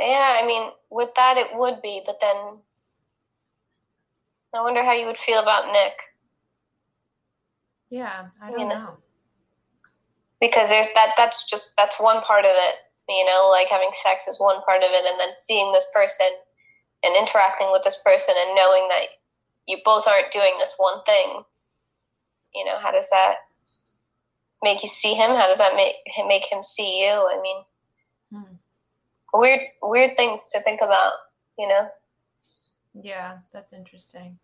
Yeah, 0.00 0.38
I 0.42 0.46
mean, 0.46 0.70
with 0.90 1.10
that 1.16 1.36
it 1.36 1.48
would 1.52 1.82
be, 1.82 2.02
but 2.04 2.18
then 2.20 2.36
I 4.54 4.62
wonder 4.62 4.82
how 4.82 4.92
you 4.92 5.06
would 5.06 5.18
feel 5.18 5.40
about 5.40 5.72
Nick. 5.72 5.92
Yeah, 7.90 8.26
I 8.42 8.50
don't 8.50 8.60
you 8.60 8.68
know. 8.68 8.78
know 8.78 8.96
because 10.40 10.70
there's 10.70 10.88
that 10.94 11.12
that's 11.16 11.44
just 11.48 11.72
that's 11.76 12.00
one 12.00 12.22
part 12.22 12.44
of 12.44 12.52
it 12.54 12.76
you 13.08 13.24
know 13.24 13.48
like 13.52 13.68
having 13.68 13.90
sex 14.02 14.24
is 14.26 14.40
one 14.40 14.60
part 14.62 14.82
of 14.82 14.88
it 14.90 15.04
and 15.04 15.20
then 15.20 15.36
seeing 15.46 15.70
this 15.72 15.86
person 15.94 16.26
and 17.04 17.16
interacting 17.16 17.68
with 17.70 17.84
this 17.84 17.98
person 18.04 18.34
and 18.36 18.56
knowing 18.56 18.88
that 18.88 19.20
you 19.68 19.78
both 19.84 20.08
aren't 20.08 20.32
doing 20.32 20.52
this 20.58 20.74
one 20.78 21.04
thing 21.04 21.42
you 22.54 22.64
know 22.64 22.78
how 22.80 22.90
does 22.90 23.08
that 23.10 23.36
make 24.62 24.82
you 24.82 24.88
see 24.88 25.14
him 25.14 25.30
how 25.36 25.46
does 25.46 25.58
that 25.58 25.76
make 25.76 25.96
him 26.06 26.26
make 26.26 26.46
him 26.50 26.64
see 26.64 27.00
you 27.00 27.12
i 27.12 27.40
mean 27.42 27.62
hmm. 28.32 28.54
Weird 29.32 29.60
weird 29.82 30.16
things 30.16 30.48
to 30.52 30.60
think 30.62 30.80
about 30.82 31.12
you 31.58 31.68
know 31.68 31.88
yeah 33.02 33.38
that's 33.52 33.72
interesting 33.72 34.38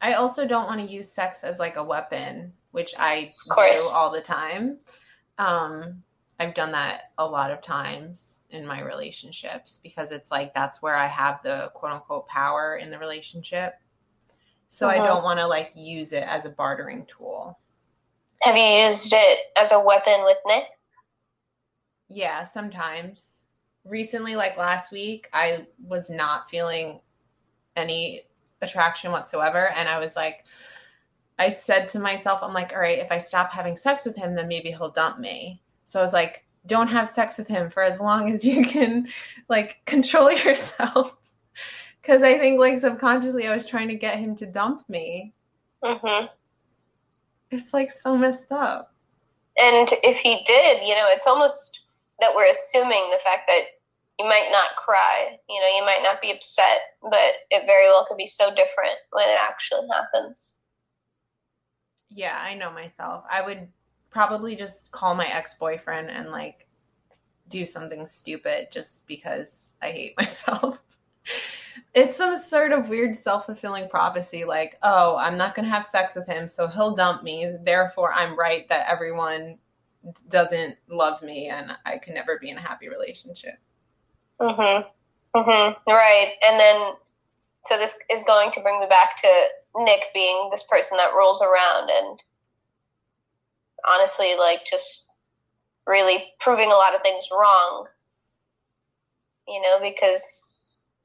i 0.00 0.14
also 0.14 0.46
don't 0.46 0.66
want 0.66 0.80
to 0.80 0.86
use 0.86 1.12
sex 1.12 1.44
as 1.44 1.58
like 1.58 1.76
a 1.76 1.84
weapon 1.84 2.52
which 2.72 2.94
I 2.98 3.32
do 3.56 3.82
all 3.94 4.10
the 4.10 4.20
time. 4.20 4.78
Um, 5.38 6.02
I've 6.38 6.54
done 6.54 6.72
that 6.72 7.12
a 7.18 7.26
lot 7.26 7.50
of 7.50 7.60
times 7.60 8.44
in 8.50 8.66
my 8.66 8.80
relationships 8.80 9.80
because 9.82 10.12
it's 10.12 10.30
like 10.30 10.54
that's 10.54 10.80
where 10.80 10.96
I 10.96 11.06
have 11.06 11.42
the 11.42 11.70
quote 11.74 11.92
unquote 11.92 12.28
power 12.28 12.76
in 12.76 12.90
the 12.90 12.98
relationship. 12.98 13.74
So 14.68 14.88
uh-huh. 14.88 15.02
I 15.02 15.06
don't 15.06 15.24
want 15.24 15.38
to 15.40 15.46
like 15.46 15.72
use 15.74 16.12
it 16.12 16.22
as 16.22 16.46
a 16.46 16.50
bartering 16.50 17.06
tool. 17.06 17.58
Have 18.42 18.56
you 18.56 18.62
used 18.62 19.12
it 19.12 19.38
as 19.58 19.72
a 19.72 19.80
weapon 19.80 20.24
with 20.24 20.38
Nick? 20.46 20.64
Yeah, 22.10 22.42
sometimes. 22.42 23.44
Recently, 23.84 24.36
like 24.36 24.58
last 24.58 24.92
week, 24.92 25.28
I 25.32 25.66
was 25.82 26.10
not 26.10 26.50
feeling 26.50 27.00
any 27.76 28.22
attraction 28.60 29.12
whatsoever. 29.12 29.70
And 29.70 29.88
I 29.88 29.98
was 29.98 30.16
like, 30.16 30.44
I 31.38 31.48
said 31.48 31.88
to 31.90 31.98
myself, 31.98 32.40
I'm 32.42 32.52
like, 32.52 32.72
all 32.74 32.80
right, 32.80 32.98
if 32.98 33.10
I 33.10 33.18
stop 33.18 33.52
having 33.52 33.76
sex 33.76 34.04
with 34.04 34.16
him, 34.16 34.34
then 34.34 34.48
maybe 34.48 34.70
he'll 34.70 34.90
dump 34.90 35.18
me. 35.18 35.62
So 35.84 36.00
I 36.00 36.02
was 36.02 36.12
like, 36.12 36.44
don't 36.66 36.88
have 36.88 37.08
sex 37.08 37.38
with 37.38 37.48
him 37.48 37.70
for 37.70 37.82
as 37.82 38.00
long 38.00 38.30
as 38.30 38.44
you 38.44 38.64
can 38.64 39.08
like 39.48 39.80
control 39.86 40.30
yourself. 40.44 41.16
Cause 42.02 42.22
I 42.22 42.38
think 42.38 42.58
like 42.58 42.80
subconsciously 42.80 43.46
I 43.46 43.54
was 43.54 43.66
trying 43.66 43.88
to 43.88 43.94
get 43.94 44.18
him 44.18 44.34
to 44.36 44.46
dump 44.46 44.88
me. 44.88 45.32
Mm-hmm. 45.82 46.26
It's 47.50 47.72
like 47.72 47.90
so 47.90 48.16
messed 48.16 48.52
up. 48.52 48.94
And 49.56 49.88
if 50.02 50.16
he 50.18 50.42
did, 50.46 50.82
you 50.82 50.94
know, 50.94 51.06
it's 51.08 51.26
almost 51.26 51.79
that 52.20 52.34
we're 52.34 52.50
assuming 52.50 53.10
the 53.10 53.22
fact 53.24 53.48
that 53.48 53.64
you 54.18 54.26
might 54.26 54.50
not 54.52 54.76
cry, 54.76 55.36
you 55.48 55.60
know, 55.60 55.76
you 55.76 55.84
might 55.84 56.02
not 56.02 56.20
be 56.20 56.30
upset, 56.30 56.80
but 57.02 57.40
it 57.50 57.64
very 57.66 57.86
well 57.86 58.04
could 58.06 58.18
be 58.18 58.26
so 58.26 58.50
different 58.50 58.98
when 59.12 59.28
it 59.28 59.38
actually 59.40 59.86
happens 59.90 60.60
yeah, 62.10 62.36
I 62.38 62.54
know 62.54 62.70
myself. 62.70 63.24
I 63.30 63.40
would 63.40 63.68
probably 64.10 64.56
just 64.56 64.92
call 64.92 65.14
my 65.14 65.26
ex 65.26 65.54
boyfriend 65.54 66.10
and 66.10 66.30
like 66.30 66.66
do 67.48 67.64
something 67.64 68.06
stupid 68.06 68.68
just 68.70 69.06
because 69.06 69.74
I 69.80 69.92
hate 69.92 70.14
myself. 70.18 70.82
it's 71.94 72.16
some 72.16 72.36
sort 72.36 72.72
of 72.72 72.88
weird 72.88 73.16
self 73.16 73.46
fulfilling 73.46 73.88
prophecy 73.88 74.44
like, 74.44 74.76
oh, 74.82 75.16
I'm 75.16 75.38
not 75.38 75.54
going 75.54 75.64
to 75.66 75.70
have 75.70 75.86
sex 75.86 76.16
with 76.16 76.26
him, 76.26 76.48
so 76.48 76.66
he'll 76.66 76.94
dump 76.94 77.22
me. 77.22 77.52
Therefore, 77.62 78.12
I'm 78.12 78.38
right 78.38 78.68
that 78.68 78.88
everyone 78.88 79.58
doesn't 80.28 80.76
love 80.88 81.22
me 81.22 81.48
and 81.48 81.72
I 81.84 81.98
can 81.98 82.14
never 82.14 82.38
be 82.38 82.50
in 82.50 82.56
a 82.56 82.60
happy 82.60 82.88
relationship. 82.88 83.58
Mm 84.40 84.84
hmm. 85.34 85.90
Right. 85.90 86.32
And 86.46 86.58
then, 86.58 86.92
so 87.66 87.76
this 87.76 87.98
is 88.10 88.24
going 88.24 88.50
to 88.52 88.60
bring 88.60 88.80
me 88.80 88.86
back 88.88 89.16
to 89.18 89.28
Nick 89.76 90.04
being 90.14 90.48
this 90.50 90.64
person 90.68 90.96
that 90.96 91.12
rolls 91.16 91.42
around 91.42 91.90
and 91.90 92.20
honestly, 93.88 94.34
like, 94.38 94.60
just 94.68 95.08
really 95.86 96.32
proving 96.40 96.72
a 96.72 96.74
lot 96.74 96.94
of 96.94 97.02
things 97.02 97.28
wrong. 97.30 97.86
You 99.46 99.60
know, 99.62 99.78
because, 99.80 100.52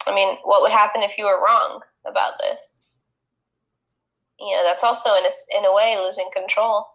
I 0.08 0.14
mean, 0.14 0.38
what 0.43 0.62
would 0.62 0.72
happen 0.72 1.04
if 1.04 1.18
you 1.18 1.26
were 1.26 1.43
wrong 1.43 1.82
about 2.06 2.34
this? 2.39 2.86
You 4.39 4.56
know, 4.56 4.64
that's 4.66 4.84
also, 4.84 5.10
in 5.16 5.26
a, 5.26 5.58
in 5.58 5.66
a 5.66 5.74
way, 5.74 5.98
losing 6.04 6.30
control. 6.34 6.88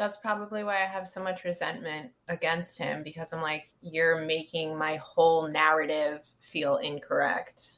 That's 0.00 0.16
probably 0.16 0.64
why 0.64 0.76
I 0.76 0.86
have 0.86 1.06
so 1.06 1.22
much 1.22 1.44
resentment 1.44 2.12
against 2.26 2.78
him 2.78 3.02
because 3.02 3.34
I'm 3.34 3.42
like, 3.42 3.68
you're 3.82 4.24
making 4.24 4.78
my 4.78 4.96
whole 4.96 5.46
narrative 5.46 6.22
feel 6.40 6.78
incorrect. 6.78 7.72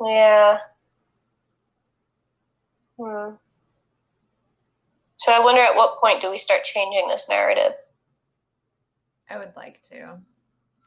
Yeah. 0.00 0.58
Hmm. 2.96 3.30
So 5.16 5.32
I 5.32 5.40
wonder 5.40 5.62
at 5.62 5.74
what 5.74 6.00
point 6.00 6.22
do 6.22 6.30
we 6.30 6.38
start 6.38 6.62
changing 6.62 7.08
this 7.08 7.26
narrative? 7.28 7.72
I 9.28 9.36
would 9.36 9.56
like 9.56 9.82
to. 9.90 10.18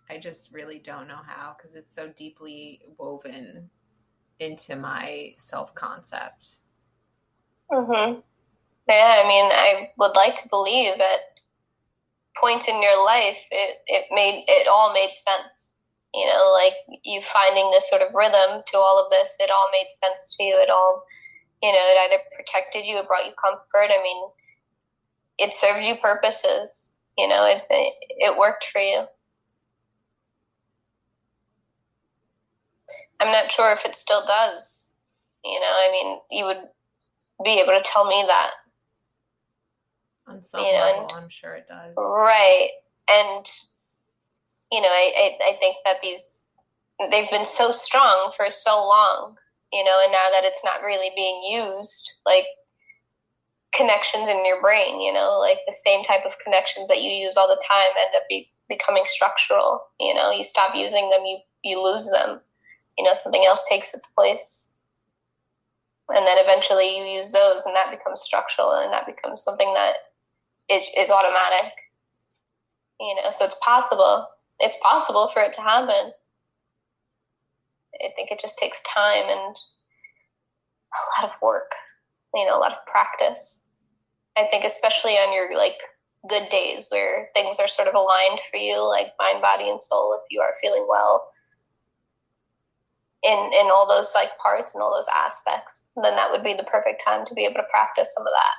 I 0.10 0.20
just 0.20 0.54
really 0.54 0.80
don't 0.80 1.10
know 1.10 1.20
how 1.28 1.58
because 1.58 1.76
it's 1.76 1.94
so 1.94 2.08
deeply 2.16 2.80
woven 2.98 3.72
into 4.40 4.78
my 4.78 5.34
self 5.38 5.76
concept. 5.76 6.48
Mm-hmm. 7.70 8.22
Yeah, 8.92 9.22
I 9.24 9.28
mean, 9.28 9.46
I 9.54 9.90
would 9.98 10.16
like 10.18 10.44
to 10.44 10.50
believe 10.50 10.96
at 10.96 11.22
points 12.40 12.68
in 12.68 12.82
your 12.82 13.06
life 13.06 13.38
it, 13.52 13.78
it 13.88 14.06
made 14.12 14.46
it 14.48 14.68
all 14.68 14.94
made 14.94 15.12
sense. 15.16 15.76
You 16.14 16.28
know, 16.28 16.52
like 16.54 16.74
you 17.06 17.22
finding 17.34 17.72
this 17.72 17.90
sort 17.90 18.02
of 18.02 18.14
rhythm 18.14 18.64
to 18.68 18.78
all 18.78 19.04
of 19.04 19.10
this, 19.12 19.38
it 19.40 19.50
all 19.50 19.70
made 19.72 19.88
sense 19.94 20.36
to 20.38 20.44
you. 20.44 20.58
It 20.60 20.70
all, 20.70 21.04
you 21.64 21.72
know, 21.72 21.80
it 21.80 21.98
either 22.12 22.24
protected 22.36 22.86
you, 22.86 23.00
it 23.00 23.08
brought 23.08 23.26
you 23.26 23.34
comfort. 23.42 23.94
I 23.94 24.04
mean, 24.04 24.24
it 25.38 25.56
served 25.56 25.84
you 25.84 25.96
purposes. 26.02 26.98
You 27.18 27.30
know, 27.30 27.46
it 27.46 27.64
it, 27.70 27.94
it 28.20 28.38
worked 28.38 28.66
for 28.74 28.82
you. 28.82 29.06
I'm 33.22 33.32
not 33.32 33.52
sure 33.52 33.72
if 33.72 33.86
it 33.86 33.96
still 33.96 34.26
does. 34.26 34.94
You 35.46 35.60
know, 35.60 35.66
I 35.68 35.90
mean, 35.92 36.20
you 36.32 36.46
would 36.46 36.62
be 37.44 37.60
able 37.60 37.74
to 37.74 37.84
tell 37.86 38.06
me 38.08 38.24
that. 38.28 38.52
On 40.28 40.44
some 40.44 40.64
you 40.64 40.72
know, 40.72 40.80
level, 40.80 41.08
and, 41.10 41.24
I'm 41.24 41.30
sure 41.30 41.56
it 41.56 41.68
does. 41.68 41.94
Right. 41.98 42.70
And, 43.10 43.46
you 44.72 44.82
know, 44.82 44.88
I, 44.88 45.12
I, 45.16 45.50
I 45.50 45.58
think 45.60 45.78
that 45.84 45.98
these, 46.02 46.48
they've 47.12 47.30
been 47.30 47.46
so 47.46 47.72
strong 47.72 48.32
for 48.38 48.50
so 48.50 48.88
long, 48.88 49.36
you 49.74 49.84
know, 49.84 50.00
and 50.04 50.12
now 50.12 50.28
that 50.32 50.46
it's 50.46 50.64
not 50.64 50.84
really 50.84 51.12
being 51.16 51.42
used, 51.44 52.12
like 52.26 52.46
connections 53.74 54.30
in 54.30 54.46
your 54.46 54.62
brain, 54.62 55.02
you 55.02 55.12
know, 55.12 55.40
like 55.40 55.58
the 55.68 55.76
same 55.86 56.04
type 56.06 56.26
of 56.26 56.38
connections 56.44 56.88
that 56.90 57.02
you 57.02 57.10
use 57.10 57.36
all 57.36 57.48
the 57.48 57.62
time 57.68 57.88
end 58.00 58.16
up 58.16 58.24
be, 58.30 58.50
becoming 58.70 59.04
structural, 59.06 59.82
you 60.00 60.14
know, 60.14 60.32
you 60.32 60.44
stop 60.44 60.76
using 60.76 61.10
them, 61.10 61.26
you, 61.26 61.40
you 61.64 61.84
lose 61.84 62.10
them 62.10 62.40
you 62.98 63.04
know 63.04 63.14
something 63.14 63.46
else 63.46 63.66
takes 63.68 63.94
its 63.94 64.08
place 64.18 64.76
and 66.10 66.26
then 66.28 66.38
eventually 66.40 66.98
you 66.98 67.04
use 67.04 67.32
those 67.32 67.66
and 67.66 67.76
that 67.76 67.92
becomes 67.92 68.22
structural 68.22 68.72
and 68.72 68.92
that 68.92 69.06
becomes 69.06 69.44
something 69.44 69.74
that 69.74 69.96
is, 70.70 70.86
is 70.98 71.10
automatic. 71.10 71.74
You 73.00 73.16
know 73.16 73.32
so 73.32 73.46
it's 73.46 73.58
possible 73.64 74.28
it's 74.60 74.78
possible 74.82 75.32
for 75.34 75.42
it 75.42 75.54
to 75.54 75.62
happen. 75.62 76.12
I 77.96 78.10
think 78.16 78.32
it 78.32 78.40
just 78.40 78.58
takes 78.60 78.82
time 78.84 79.24
and 79.28 79.56
a 80.94 81.22
lot 81.22 81.32
of 81.32 81.42
work 81.42 81.72
you 82.34 82.46
know 82.46 82.58
a 82.58 82.62
lot 82.62 82.72
of 82.72 82.86
practice. 82.86 83.68
I 84.38 84.46
think 84.46 84.64
especially 84.64 85.14
on 85.14 85.34
your 85.34 85.58
like 85.58 85.78
good 86.30 86.50
days 86.50 86.88
where 86.90 87.30
things 87.34 87.58
are 87.60 87.68
sort 87.68 87.88
of 87.88 87.96
aligned 87.96 88.40
for 88.52 88.58
you 88.58 88.88
like 88.88 89.08
mind 89.20 89.42
body 89.42 89.70
and 89.70 89.82
soul 89.82 90.14
if 90.14 90.22
you 90.30 90.40
are 90.40 90.54
feeling 90.62 90.86
well 90.88 91.28
in 93.24 93.52
in 93.54 93.72
all 93.72 93.88
those 93.88 94.12
like 94.14 94.38
parts 94.38 94.74
and 94.74 94.84
all 94.84 94.94
those 94.94 95.10
aspects 95.14 95.90
then 96.04 96.16
that 96.16 96.30
would 96.30 96.44
be 96.44 96.54
the 96.54 96.64
perfect 96.64 97.02
time 97.04 97.26
to 97.26 97.34
be 97.34 97.44
able 97.44 97.56
to 97.56 97.72
practice 97.72 98.14
some 98.16 98.26
of 98.26 98.34
that 98.34 98.56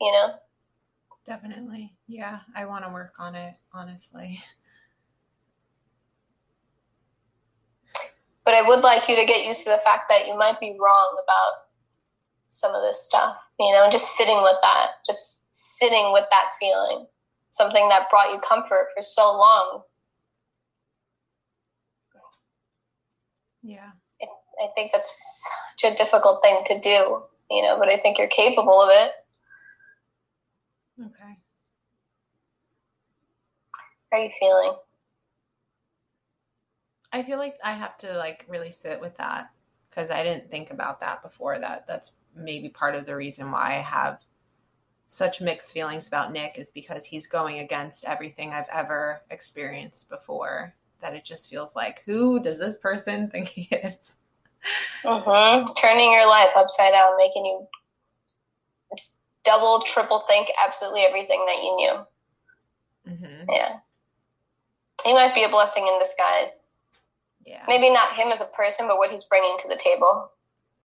you 0.00 0.10
know 0.12 0.32
definitely 1.26 1.94
yeah 2.06 2.40
i 2.54 2.64
want 2.64 2.84
to 2.84 2.90
work 2.90 3.14
on 3.18 3.34
it 3.34 3.54
honestly 3.72 4.42
but 8.44 8.54
i 8.54 8.62
would 8.62 8.80
like 8.80 9.08
you 9.08 9.16
to 9.16 9.24
get 9.24 9.46
used 9.46 9.64
to 9.64 9.70
the 9.70 9.80
fact 9.84 10.04
that 10.08 10.26
you 10.26 10.36
might 10.36 10.60
be 10.60 10.76
wrong 10.80 11.16
about 11.22 11.64
some 12.48 12.74
of 12.74 12.82
this 12.82 13.04
stuff 13.04 13.36
you 13.58 13.72
know 13.72 13.88
just 13.90 14.16
sitting 14.16 14.42
with 14.42 14.56
that 14.62 14.88
just 15.06 15.48
sitting 15.50 16.12
with 16.12 16.24
that 16.30 16.50
feeling 16.60 17.06
something 17.50 17.88
that 17.88 18.10
brought 18.10 18.32
you 18.32 18.40
comfort 18.40 18.88
for 18.94 19.02
so 19.02 19.32
long 19.32 19.82
Yeah. 23.64 23.90
I 24.22 24.68
think 24.76 24.92
that's 24.92 25.42
such 25.80 25.92
a 25.92 25.96
difficult 25.96 26.40
thing 26.42 26.62
to 26.66 26.80
do, 26.80 27.22
you 27.50 27.62
know, 27.62 27.76
but 27.78 27.88
I 27.88 27.98
think 27.98 28.18
you're 28.18 28.28
capable 28.28 28.80
of 28.80 28.90
it. 28.92 29.10
Okay. 31.00 31.38
How 34.12 34.18
are 34.18 34.24
you 34.24 34.30
feeling? 34.38 34.76
I 37.12 37.22
feel 37.22 37.38
like 37.38 37.58
I 37.62 37.72
have 37.72 37.96
to 37.98 38.16
like 38.16 38.44
really 38.48 38.72
sit 38.72 39.00
with 39.00 39.16
that 39.18 39.50
because 39.88 40.10
I 40.10 40.22
didn't 40.22 40.50
think 40.50 40.70
about 40.70 41.00
that 41.00 41.22
before 41.22 41.58
that 41.58 41.86
that's 41.86 42.16
maybe 42.34 42.68
part 42.68 42.94
of 42.94 43.06
the 43.06 43.14
reason 43.14 43.50
why 43.50 43.76
I 43.76 43.80
have 43.80 44.24
such 45.08 45.40
mixed 45.40 45.72
feelings 45.72 46.08
about 46.08 46.32
Nick 46.32 46.58
is 46.58 46.70
because 46.70 47.06
he's 47.06 47.28
going 47.28 47.60
against 47.60 48.04
everything 48.04 48.52
I've 48.52 48.68
ever 48.72 49.20
experienced 49.30 50.08
before 50.10 50.74
that 51.00 51.14
it 51.14 51.24
just 51.24 51.48
feels 51.48 51.76
like, 51.76 52.02
who 52.04 52.40
does 52.40 52.58
this 52.58 52.78
person 52.78 53.30
think 53.30 53.48
he 53.48 53.68
is? 53.70 54.16
Mm-hmm. 55.04 55.72
Turning 55.74 56.12
your 56.12 56.26
life 56.26 56.50
upside 56.56 56.92
down, 56.92 57.16
making 57.16 57.44
you 57.44 57.68
double, 59.44 59.82
triple 59.86 60.24
think 60.28 60.48
absolutely 60.64 61.02
everything 61.02 61.44
that 61.46 61.62
you 61.62 61.76
knew. 61.76 63.12
Mm-hmm. 63.12 63.50
Yeah. 63.50 63.76
He 65.04 65.12
might 65.12 65.34
be 65.34 65.44
a 65.44 65.48
blessing 65.48 65.86
in 65.86 65.98
disguise. 65.98 66.64
Yeah. 67.44 67.62
Maybe 67.68 67.90
not 67.90 68.16
him 68.16 68.28
as 68.28 68.40
a 68.40 68.46
person, 68.56 68.88
but 68.88 68.98
what 68.98 69.10
he's 69.10 69.24
bringing 69.24 69.56
to 69.60 69.68
the 69.68 69.76
table. 69.76 70.30